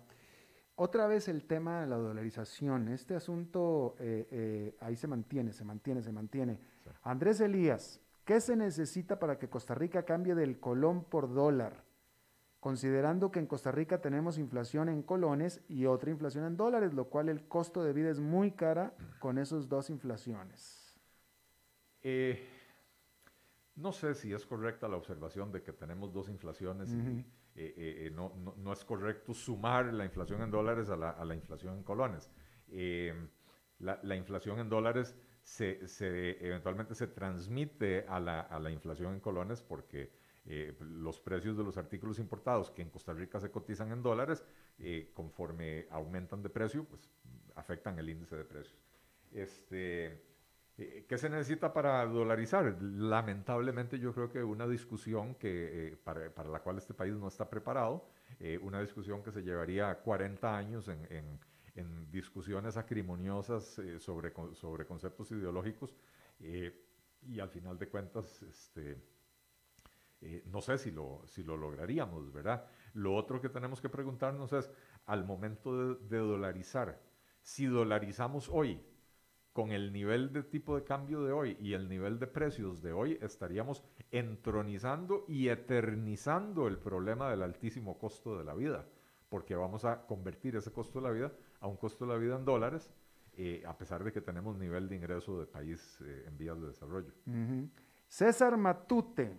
[0.76, 2.88] otra vez el tema de la dolarización.
[2.88, 6.58] Este asunto eh, eh, ahí se mantiene, se mantiene, se mantiene.
[7.02, 11.89] Andrés Elías, ¿qué se necesita para que Costa Rica cambie del colón por dólar?
[12.60, 17.06] Considerando que en Costa Rica tenemos inflación en colones y otra inflación en dólares, lo
[17.06, 20.94] cual el costo de vida es muy cara con esas dos inflaciones.
[22.02, 22.46] Eh,
[23.76, 28.10] no sé si es correcta la observación de que tenemos dos inflaciones y eh, eh,
[28.14, 31.82] no, no, es correcto sumar la inflación en dólares a la, a la inflación en
[31.82, 32.30] colones.
[33.78, 39.14] La, la, inflación en dólares se, se, eventualmente se transmite a la, a la, inflación
[39.14, 40.12] en colones porque
[40.44, 44.44] los precios de los artículos importados que en Costa Rica se cotizan en dólares,
[45.14, 47.08] conforme aumentan de precio, pues
[47.54, 48.80] afectan el índice de precios.
[49.32, 50.22] Este,
[50.80, 52.76] eh, ¿Qué se necesita para dolarizar?
[52.80, 57.28] Lamentablemente yo creo que una discusión que, eh, para, para, la cual este país no
[57.28, 61.38] está preparado, eh, una discusión que se llevaría 40 años en, en,
[61.74, 65.94] en discusiones acrimoniosas sobre, sobre conceptos ideológicos
[66.40, 68.96] y al final de cuentas, este,
[70.46, 72.66] no sé si lo, si lo lograríamos, ¿verdad?
[72.94, 74.70] Lo otro que tenemos que preguntarnos es,
[75.06, 77.00] al momento de, de dolarizar,
[77.42, 78.80] si dolarizamos hoy,
[79.52, 82.92] con el nivel de tipo de cambio de hoy y el nivel de precios de
[82.92, 88.86] hoy, estaríamos entronizando y eternizando el problema del altísimo costo de la vida,
[89.28, 92.36] porque vamos a convertir ese costo de la vida a un costo de la vida
[92.36, 92.90] en dólares,
[93.36, 96.68] eh, a pesar de que tenemos nivel de ingreso de país eh, en vías de
[96.68, 97.12] desarrollo.
[98.06, 99.36] César Matute,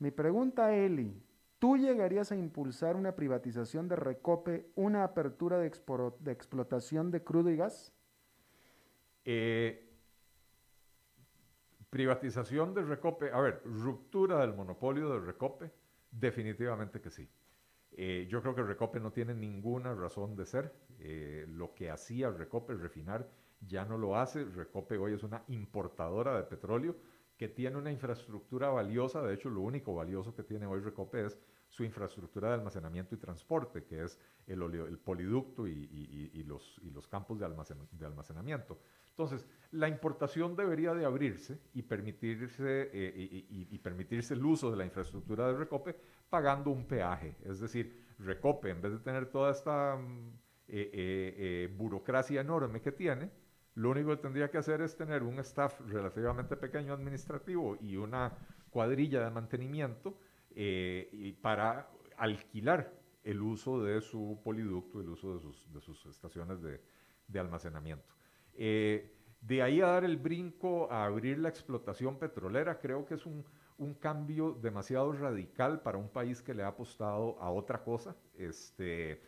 [0.00, 1.22] mi pregunta, Eli,
[1.58, 5.70] ¿tú llegarías a impulsar una privatización de Recope, una apertura de,
[6.20, 7.92] de explotación de crudo y gas?
[9.26, 9.90] Eh,
[11.90, 15.70] privatización de Recope, a ver, ruptura del monopolio de Recope,
[16.10, 17.28] definitivamente que sí.
[17.92, 20.74] Eh, yo creo que Recope no tiene ninguna razón de ser.
[20.98, 23.28] Eh, lo que hacía Recope, refinar,
[23.60, 24.44] ya no lo hace.
[24.46, 26.96] Recope hoy es una importadora de petróleo
[27.40, 29.22] que tiene una infraestructura valiosa.
[29.22, 31.38] De hecho, lo único valioso que tiene hoy Recope es
[31.70, 34.60] su infraestructura de almacenamiento y transporte, que es el,
[35.02, 37.48] poliducto y, los, campos de,
[37.92, 38.78] de almacenamiento.
[39.08, 44.84] Entonces, la importación debería de abrirse y permitirse, eh, y, permitirse el uso de la
[44.84, 45.96] infraestructura de Recope
[46.28, 47.38] pagando un peaje.
[47.42, 50.28] Es decir, Recope, en vez de tener toda esta mm,
[50.68, 53.30] eh, eh, burocracia enorme que tiene,
[53.74, 58.32] lo único que tendría que hacer es tener un staff relativamente pequeño administrativo y una
[58.70, 60.18] cuadrilla de mantenimiento
[60.54, 62.92] y para alquilar
[63.24, 66.80] el uso de su poliducto, el uso de sus, de sus estaciones de,
[67.28, 68.14] de almacenamiento.
[68.54, 73.24] Eh, de ahí a dar el brinco a abrir la explotación petrolera, creo que es
[73.24, 73.44] un,
[73.78, 78.16] un, cambio demasiado radical para un país que le ha apostado a otra cosa.
[78.36, 79.22] Este,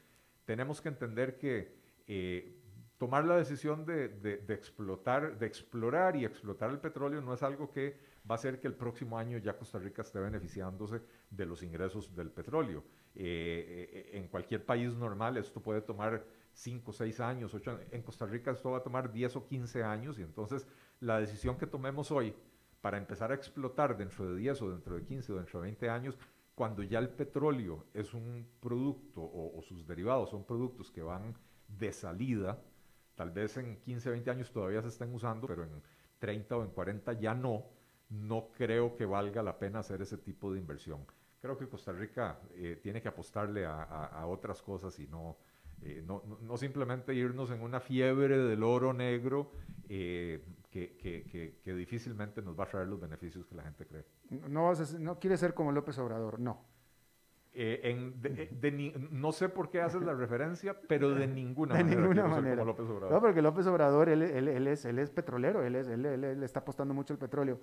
[0.45, 1.74] tenemos que entender que
[2.07, 2.62] eh,
[3.03, 7.98] tomar la decisión de, explotar, de explorar y explotar el petróleo no es algo que
[8.30, 12.14] va a hacer que el próximo año ya Costa Rica esté beneficiándose de los ingresos
[12.14, 12.84] del petróleo.
[13.16, 17.82] Eh, en cualquier país normal esto puede tomar 5, 6 años, 8 años.
[17.90, 20.64] En Costa Rica esto va a tomar 10 o 15 años y entonces
[21.00, 22.32] la decisión que tomemos hoy
[22.80, 25.90] para empezar a explotar dentro de 10 o dentro de 15 o dentro de 20
[25.90, 26.16] años,
[26.55, 31.34] cuando ya el petróleo es un producto o, sus derivados son productos que van
[31.66, 32.62] de salida,
[33.15, 35.83] tal vez en 15, 20 años todavía se estén usando, pero en
[36.19, 37.67] 30 o en 40 ya no,
[38.09, 41.05] no creo que valga la pena hacer ese tipo de inversión.
[41.41, 45.37] Creo que Costa Rica eh, tiene que apostarle a, a otras cosas y no,
[45.85, 49.51] eh, no, no, simplemente irnos en una fiebre del oro negro
[49.89, 54.05] eh, que, que, que, difícilmente nos va a traer los beneficios que la gente cree.
[54.49, 56.65] No, no quiere ser como López Obrador, no.
[57.55, 62.00] Eh, en, no sé por qué haces la referencia, pero de ninguna de manera.
[62.00, 62.57] Ninguna manera.
[62.57, 63.12] Como López Obrador.
[63.12, 66.42] No, porque López Obrador, él, él, él, es, él es petrolero, él, es, él, él,
[66.42, 67.61] está apostando mucho el petróleo.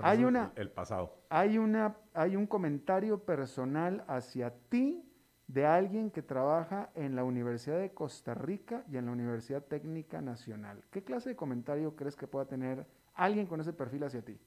[0.00, 1.12] hay una, el, el pasado.
[1.28, 5.02] Hay, una, hay un comentario personal hacia ti
[5.48, 10.20] de alguien que trabaja en la Universidad de Costa Rica y en la Universidad Técnica
[10.20, 10.84] Nacional.
[10.90, 14.38] ¿Qué clase de comentario crees que pueda tener alguien con ese perfil hacia ti?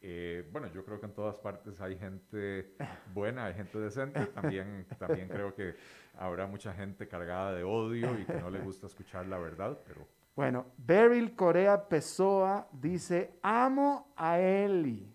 [0.00, 2.74] Eh, bueno, yo creo que en todas partes hay gente
[3.12, 4.24] buena, hay gente decente.
[4.26, 5.74] También, también creo que
[6.16, 10.06] habrá mucha gente cargada de odio y que no le gusta escuchar la verdad, pero...
[10.36, 15.12] Bueno, Beryl Corea Pessoa dice, amo a Eli,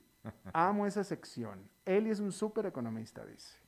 [0.52, 1.70] amo esa sección.
[1.86, 3.64] Eli es un súper economista, dice.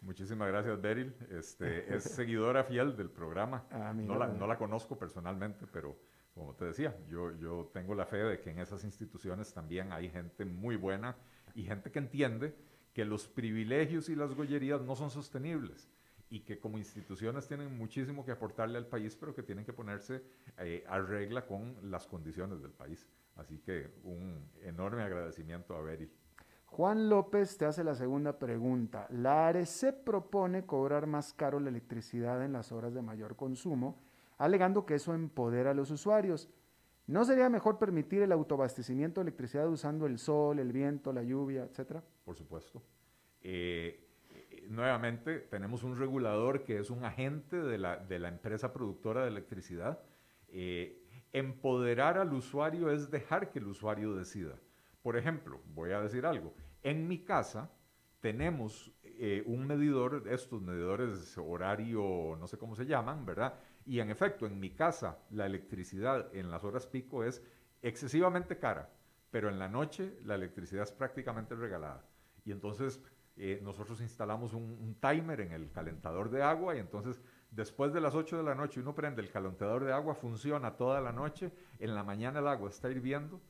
[0.00, 1.14] Muchísimas gracias, Beryl.
[1.30, 3.64] Este, es seguidora fiel del programa.
[3.70, 5.96] Ah, no, la, no, la, conozco personalmente, pero
[6.38, 10.08] como te decía, yo, yo tengo la fe de que en esas instituciones también hay
[10.08, 11.16] gente muy buena
[11.54, 12.54] y gente que entiende
[12.94, 15.88] que los privilegios y las gollerías no son sostenibles
[16.30, 20.22] y que como instituciones tienen muchísimo que aportarle al país, pero que tienen que ponerse
[20.58, 23.06] eh, a regla con las condiciones del país.
[23.36, 26.10] Así que un enorme agradecimiento a Beril.
[26.66, 29.06] Juan López te hace la segunda pregunta.
[29.10, 33.98] La ARECE propone cobrar más caro la electricidad en las horas de mayor consumo,
[34.38, 36.48] alegando que eso empodera a los usuarios.
[37.06, 41.64] ¿No sería mejor permitir el autoabastecimiento de electricidad usando el sol, el viento, la lluvia,
[41.64, 42.02] etcétera?
[42.24, 42.82] Por supuesto.
[43.40, 44.08] Eh,
[44.68, 49.28] nuevamente, tenemos un regulador que es un agente de la, de la empresa productora de
[49.28, 50.00] electricidad.
[50.48, 54.58] Eh, empoderar al usuario es dejar que el usuario decida.
[55.02, 56.54] Por ejemplo, voy a decir algo.
[56.82, 57.70] En mi casa
[58.20, 63.54] tenemos eh, un medidor, estos medidores horario, no sé cómo se llaman, ¿verdad?
[63.88, 67.42] Y en efecto, en mi casa la electricidad en las horas pico es
[67.80, 68.90] excesivamente cara,
[69.30, 72.04] pero en la noche la electricidad es prácticamente regalada.
[72.44, 73.00] Y entonces
[73.38, 77.18] eh, nosotros instalamos un, timer en el calentador de agua y entonces
[77.50, 81.00] después de las 8 de la noche uno prende el calentador de agua, funciona toda
[81.00, 83.40] la noche, en la mañana el agua está hirviendo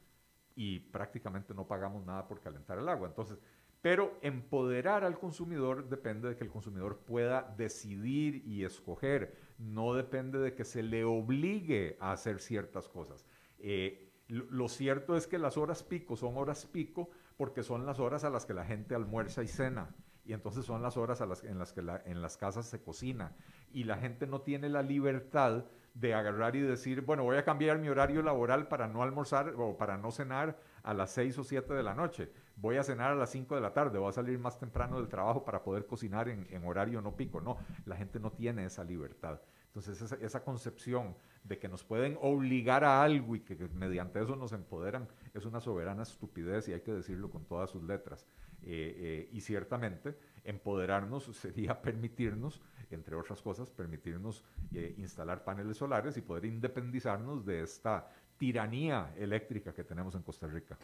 [0.55, 3.09] y prácticamente no pagamos nada por calentar el agua.
[3.09, 3.41] Entonces,
[3.81, 10.39] pero empoderar al consumidor depende de que el consumidor pueda decidir y escoger, no depende
[10.39, 13.25] de que se le obligue a hacer ciertas cosas.
[13.59, 18.25] Eh, lo cierto es que las horas pico son horas pico porque son las horas
[18.25, 19.95] a las que la gente almuerza y cena.
[20.25, 23.35] Y entonces son las horas a las, en las que en las casas se cocina.
[23.73, 25.65] Y la gente no tiene la libertad
[25.95, 29.79] de agarrar y decir, bueno, voy a cambiar mi horario laboral para no almorzar o
[29.79, 32.31] para no cenar a las 6 o 7 de la noche.
[32.61, 35.09] Voy a cenar a las 5 de la tarde, voy a salir más temprano del
[35.09, 37.41] trabajo para poder cocinar en, horario no pico.
[37.41, 37.57] No,
[37.87, 39.41] la gente no tiene esa libertad.
[39.67, 44.35] Entonces esa, esa, concepción de que nos pueden obligar a algo y que, mediante eso
[44.35, 48.27] nos empoderan es una soberana estupidez y hay que decirlo con todas sus letras.
[48.63, 54.45] Eh, eh, y ciertamente empoderarnos sería permitirnos, entre otras cosas, permitirnos
[54.75, 60.47] eh, instalar paneles solares y poder independizarnos de esta tiranía eléctrica que tenemos en Costa
[60.49, 60.77] Rica.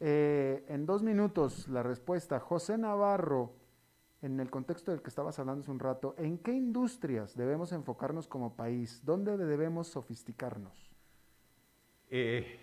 [0.00, 2.40] En dos minutos la respuesta.
[2.40, 3.60] José Navarro
[4.22, 8.28] en el contexto del que estabas hablando hace un rato, ¿en qué industrias debemos enfocarnos
[8.28, 9.00] como país?
[9.04, 10.90] ¿Dónde debemos sofisticarnos?
[12.08, 12.58] Eh,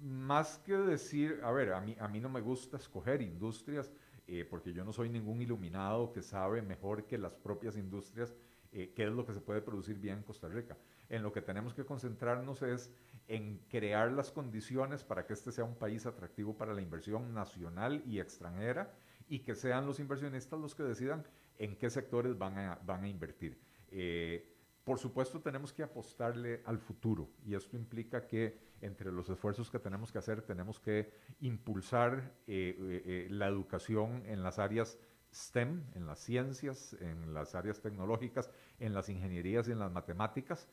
[0.00, 3.92] más que decir, a ver, a mí, no me gusta escoger industrias,
[4.26, 8.34] eh, porque yo no soy ningún iluminado que sabe mejor que las propias industrias
[8.70, 10.78] eh, qué es lo que se puede producir bien en Costa Rica.
[11.08, 12.90] En lo que tenemos que concentrarnos es
[13.32, 18.02] en crear las condiciones para que este sea un país atractivo para la inversión nacional
[18.04, 18.92] y extranjera
[19.26, 21.24] y que sean los inversionistas los que decidan
[21.56, 23.58] en qué sectores van a, van a invertir.
[23.90, 24.52] Eh,
[24.84, 29.78] por supuesto, tenemos que apostarle al futuro y esto implica que entre los esfuerzos que
[29.78, 32.76] tenemos que hacer, tenemos que impulsar eh,
[33.06, 34.98] eh, la educación en las áreas
[35.32, 40.68] STEM, en las ciencias, en las áreas tecnológicas, en las ingenierías y en las matemáticas,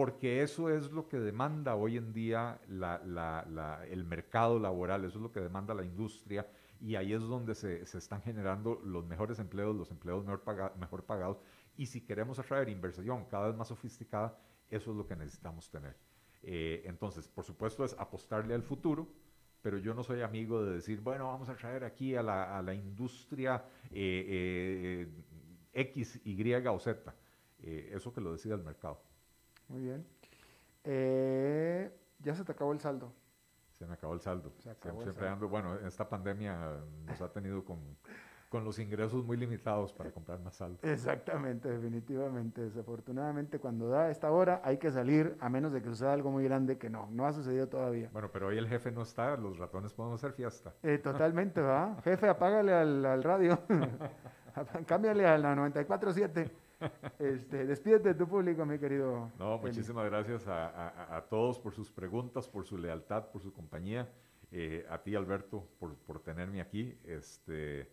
[0.00, 2.58] porque eso es lo que demanda hoy en día
[3.90, 6.46] el mercado laboral, eso es lo que demanda la industria
[6.80, 11.42] y ahí es donde se, están generando los mejores empleos, los empleos mejor, mejor pagados.
[11.76, 14.38] Y si queremos atraer inversión cada vez más sofisticada,
[14.70, 15.94] eso es lo que necesitamos tener.
[16.44, 19.06] Eh, entonces, por supuesto, es apostarle al futuro,
[19.60, 23.62] pero yo no soy amigo de decir, bueno, vamos a traer aquí a la, industria
[23.90, 25.08] eh, eh,
[25.74, 27.14] X, Y o Z.
[27.58, 29.09] eso que lo decida el mercado.
[29.70, 30.06] Muy bien.
[32.18, 33.12] ya se te acabó el saldo
[33.80, 34.52] se me acabó el saldo.
[34.60, 37.78] siempre, bueno, esta pandemia nos ha tenido con,
[38.50, 40.78] con los ingresos muy limitados para comprar más saldo.
[40.82, 42.60] Exactamente, definitivamente.
[42.60, 46.44] Desafortunadamente, cuando da esta hora hay que salir, a menos de que suceda algo muy
[46.44, 48.10] grande que no, no ha sucedido todavía.
[48.12, 50.74] Bueno, pero hoy el jefe no está, los ratones podemos hacer fiesta.
[50.82, 51.96] Eh, totalmente, ¿va?
[52.04, 53.60] jefe, apágale al, al radio,
[54.86, 56.50] cámbiale a la 94.7.
[57.18, 59.30] Este, despídete de tu público, mi querido.
[59.38, 64.08] No, muchísimas gracias a, todos por sus preguntas, por su lealtad, por su compañía.
[64.50, 66.98] Eh, a ti, Alberto, por, por tenerme aquí.
[67.04, 67.90] Este,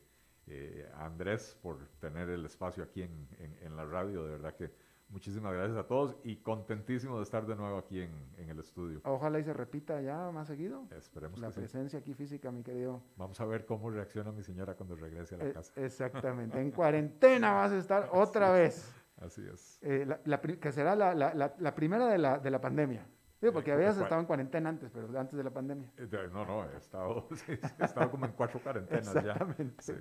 [0.47, 3.27] eh, a Andrés, por tener el espacio aquí en,
[3.61, 4.23] en la radio.
[4.23, 4.71] De verdad que
[5.09, 9.01] Muchísimas gracias a todos y contentísimo de estar de nuevo aquí en, el estudio.
[9.05, 10.85] Ojalá y se repita ya más seguido.
[10.91, 13.01] Esperemos La presencia aquí física, mi querido.
[13.15, 15.73] Vamos a ver cómo reacciona mi señora cuando regrese a la eh, casa.
[15.77, 16.59] Exactamente.
[16.59, 18.93] en cuarentena vas a estar otra vez.
[19.17, 19.79] Así es.
[19.81, 20.07] Eh,
[20.59, 23.07] que será la, la, primera de la, de la pandemia.
[23.39, 25.91] Sí, porque habías estado en cuarentena antes, pero antes de la pandemia.
[25.97, 29.75] Eh, no, no, he estado, he estado como en cuatro cuarentenas Exactamente.
[29.85, 29.93] ya.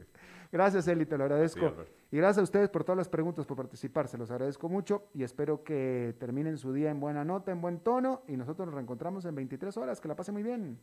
[0.50, 1.72] Gracias, Eli, te lo agradezco.
[2.10, 5.22] y gracias a ustedes por todas las preguntas, por participar, se los agradezco mucho y
[5.22, 9.24] espero que terminen su día en buena nota, en buen tono y nosotros nos reencontramos
[9.26, 10.00] en 23 horas.
[10.00, 10.78] Que la pase muy bien.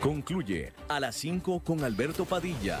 [0.00, 2.80] Concluye a las 5 con Alberto Padilla.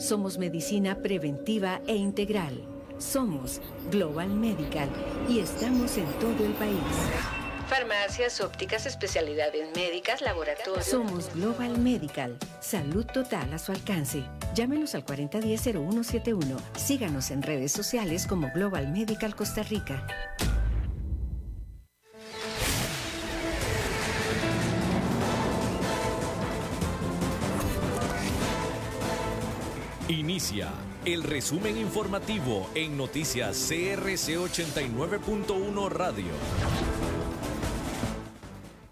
[0.00, 2.64] Somos medicina preventiva e integral.
[2.96, 4.88] Somos Global Medical
[5.28, 6.72] y estamos en todo el país.
[7.68, 10.86] Farmacias, ópticas, especialidades médicas, laboratorios.
[10.86, 12.38] Somos Global Medical.
[12.60, 14.24] Salud total a su alcance.
[14.54, 16.56] Llámenos al 4010-0171.
[16.76, 20.06] Síganos en redes sociales como Global Medical Costa Rica.
[30.10, 30.70] Inicia
[31.04, 36.32] el resumen informativo en noticias CRC 89.1 Radio.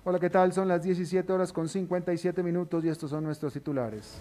[0.04, 0.52] Hola, ¿qué tal?
[0.52, 4.16] Son las 17 horas con 57 minutos y estos son nuestros titulares.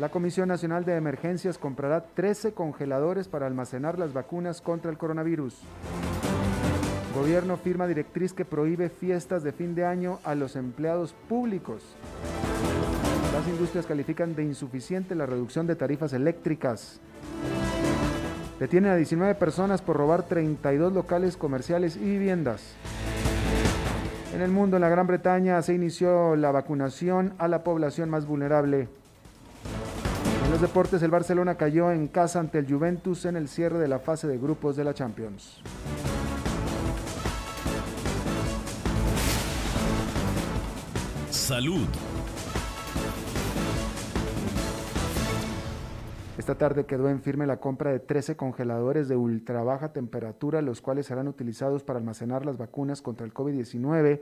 [0.00, 5.60] La Comisión Nacional de Emergencias comprará 13 congeladores para almacenar las vacunas contra el coronavirus.
[7.14, 11.84] Gobierno firma directriz que prohíbe fiestas de fin de año a los empleados públicos.
[13.48, 17.00] Industrias califican de insuficiente la reducción de tarifas eléctricas.
[18.58, 22.74] Detienen a 19 personas por robar 32 locales comerciales y viviendas.
[24.34, 28.24] En el mundo, en la Gran Bretaña, se inició la vacunación a la población más
[28.24, 28.88] vulnerable.
[30.44, 33.88] En los deportes, el Barcelona cayó en casa ante el Juventus en el cierre de
[33.88, 35.60] la fase de grupos de la Champions.
[41.30, 41.88] Salud.
[46.42, 50.82] Esta tarde quedó en firme la compra de 13 congeladores de ultra baja temperatura, los
[50.82, 54.20] cuales serán utilizados para almacenar las vacunas contra el COVID-19,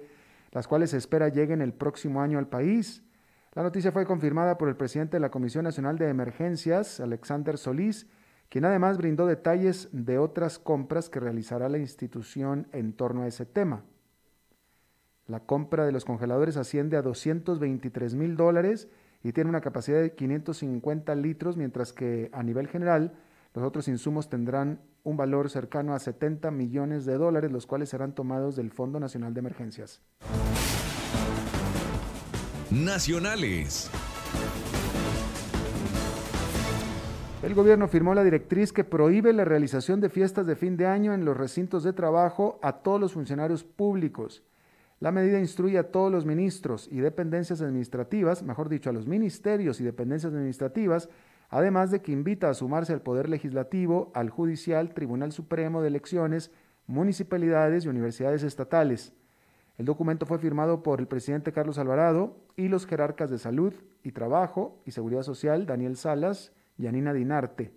[0.52, 3.02] las cuales se espera lleguen el próximo año al país.
[3.54, 8.06] La noticia fue confirmada por el presidente de la Comisión Nacional de Emergencias, Alexander Solís,
[8.50, 13.46] quien además brindó detalles de otras compras que realizará la institución en torno a ese
[13.46, 13.82] tema.
[15.26, 18.90] La compra de los congeladores asciende a 223 mil dólares
[19.22, 23.12] y tiene una capacidad de 550 litros, mientras que a nivel general
[23.54, 28.14] los otros insumos tendrán un valor cercano a 70 millones de dólares, los cuales serán
[28.14, 30.02] tomados del Fondo Nacional de Emergencias.
[32.70, 33.90] Nacionales.
[37.42, 41.14] El gobierno firmó la directriz que prohíbe la realización de fiestas de fin de año
[41.14, 44.42] en los recintos de trabajo a todos los funcionarios públicos.
[45.00, 49.80] La medida instruye a todos los ministros y dependencias administrativas, mejor dicho, a los ministerios
[49.80, 51.08] y dependencias administrativas,
[51.48, 56.50] además de que invita a sumarse al Poder Legislativo, al Judicial, Tribunal Supremo de Elecciones,
[56.86, 59.14] municipalidades y universidades estatales.
[59.78, 63.72] El documento fue firmado por el presidente Carlos Alvarado y los jerarcas de Salud
[64.02, 67.72] y Trabajo y Seguridad Social, Daniel Salas y Anina Dinarte.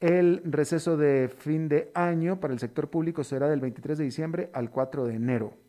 [0.00, 4.50] El receso de fin de año para el sector público será del 23 de diciembre
[4.54, 5.67] al 4 de enero.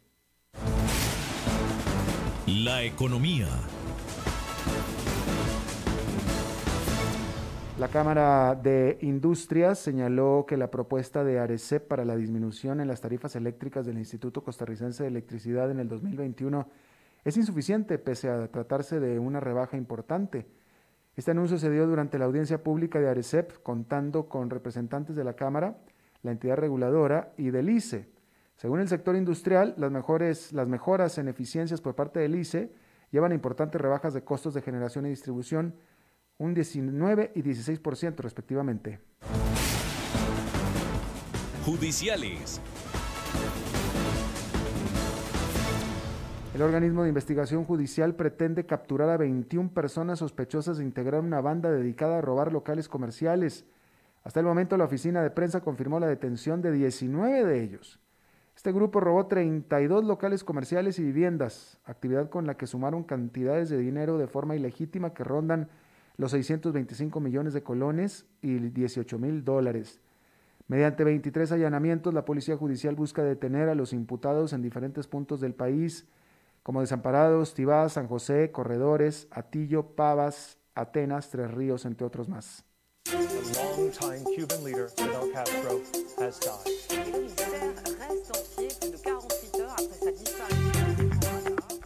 [2.52, 3.46] La economía.
[7.78, 13.02] La Cámara de Industrias señaló que la propuesta de ARECEP para la disminución en las
[13.02, 16.68] tarifas eléctricas del Instituto Costarricense de Electricidad en el 2021
[17.24, 20.48] es insuficiente pese a tratarse de una rebaja importante.
[21.16, 25.34] Este anuncio se dio durante la audiencia pública de ARECEP contando con representantes de la
[25.34, 25.78] Cámara,
[26.24, 28.19] la entidad reguladora y del ICE.
[28.60, 32.70] Según el sector industrial, las, mejores, las mejoras en eficiencias por parte del ICE
[33.10, 35.76] llevan a importantes rebajas de costos de generación y distribución,
[36.38, 39.00] un 19 y 16% respectivamente.
[41.64, 42.60] Judiciales.
[46.54, 51.72] El organismo de investigación judicial pretende capturar a 21 personas sospechosas de integrar una banda
[51.72, 53.64] dedicada a robar locales comerciales.
[54.26, 58.02] Hasta el momento la oficina de prensa confirmó la detención de 19 de ellos.
[58.60, 63.78] Este grupo robó 32 locales comerciales y viviendas, actividad con la que sumaron cantidades de
[63.78, 65.70] dinero de forma ilegítima que rondan
[66.18, 70.02] los 625 millones de colones y 18 mil dólares.
[70.68, 75.54] Mediante 23 allanamientos, la Policía Judicial busca detener a los imputados en diferentes puntos del
[75.54, 76.06] país,
[76.62, 82.69] como Desamparados, Tibá, San José, Corredores, Atillo, Pavas, Atenas, Tres Ríos, entre otros más.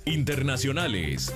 [0.06, 1.34] Internacionales.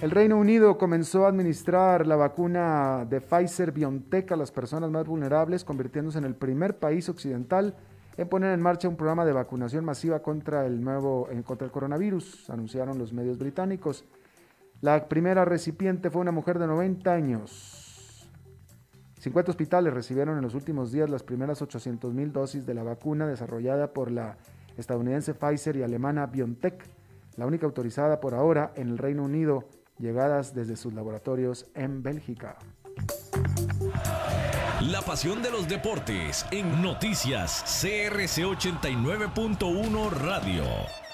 [0.00, 5.06] El Reino Unido comenzó a administrar la vacuna de Pfizer BioNTech a las personas más
[5.06, 7.74] vulnerables, convirtiéndose en el primer país occidental
[8.16, 11.70] en poner en marcha un programa de vacunación masiva contra el nuevo eh, contra el
[11.70, 14.04] coronavirus, anunciaron los medios británicos.
[14.80, 17.87] La primera recipiente fue una mujer de 90 años.
[19.18, 23.26] 50 hospitales recibieron en los últimos días las primeras 800 mil dosis de la vacuna
[23.26, 24.36] desarrollada por la
[24.76, 26.88] estadounidense Pfizer y alemana BioNTech,
[27.36, 29.64] la única autorizada por ahora en el Reino Unido
[29.98, 32.56] llegadas desde sus laboratorios en Bélgica.
[34.80, 41.07] La pasión de los deportes en noticias CRC 89.1 Radio.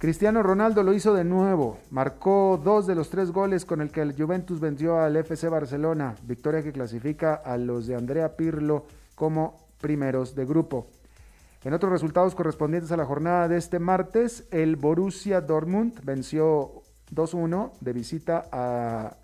[0.00, 4.00] Cristiano Ronaldo lo hizo de nuevo, marcó dos de los tres goles con el que
[4.00, 9.58] el Juventus venció al FC Barcelona, victoria que clasifica a los de Andrea Pirlo como
[9.78, 10.86] primeros de grupo.
[11.64, 16.80] En otros resultados correspondientes a la jornada de este martes, el Borussia Dortmund venció
[17.14, 19.14] 2-1 de visita a,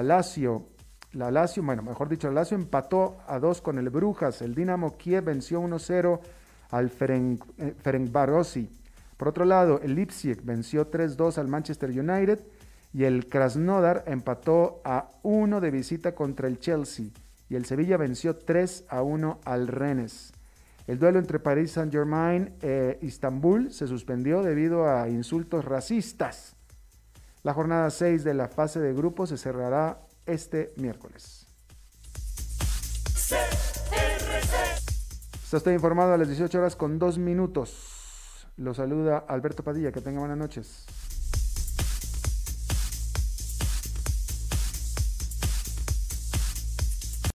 [0.00, 0.62] Lazio.
[1.12, 4.40] La Lazio, bueno, mejor dicho, la Lazio empató a 2 con el Brujas.
[4.40, 6.18] El Dinamo Kiev venció 1-0
[6.70, 7.74] al Ferenc, eh,
[9.18, 12.40] Por otro lado, el Leipzig venció 3-2 al Manchester United
[12.94, 17.06] y el Krasnodar empató a 1 de visita contra el Chelsea
[17.50, 20.32] y el Sevilla venció 3 1 al Rennes.
[20.86, 26.54] El duelo entre Paris Saint-Germain e Istanbul se suspendió debido a insultos racistas.
[27.42, 31.46] La jornada 6 de la fase de grupo se cerrará este miércoles.
[35.42, 37.97] Está usted informado a las 18 horas con 2 minutos.
[38.58, 39.92] Lo saluda Alberto Padilla.
[39.92, 40.84] Que tenga buenas noches.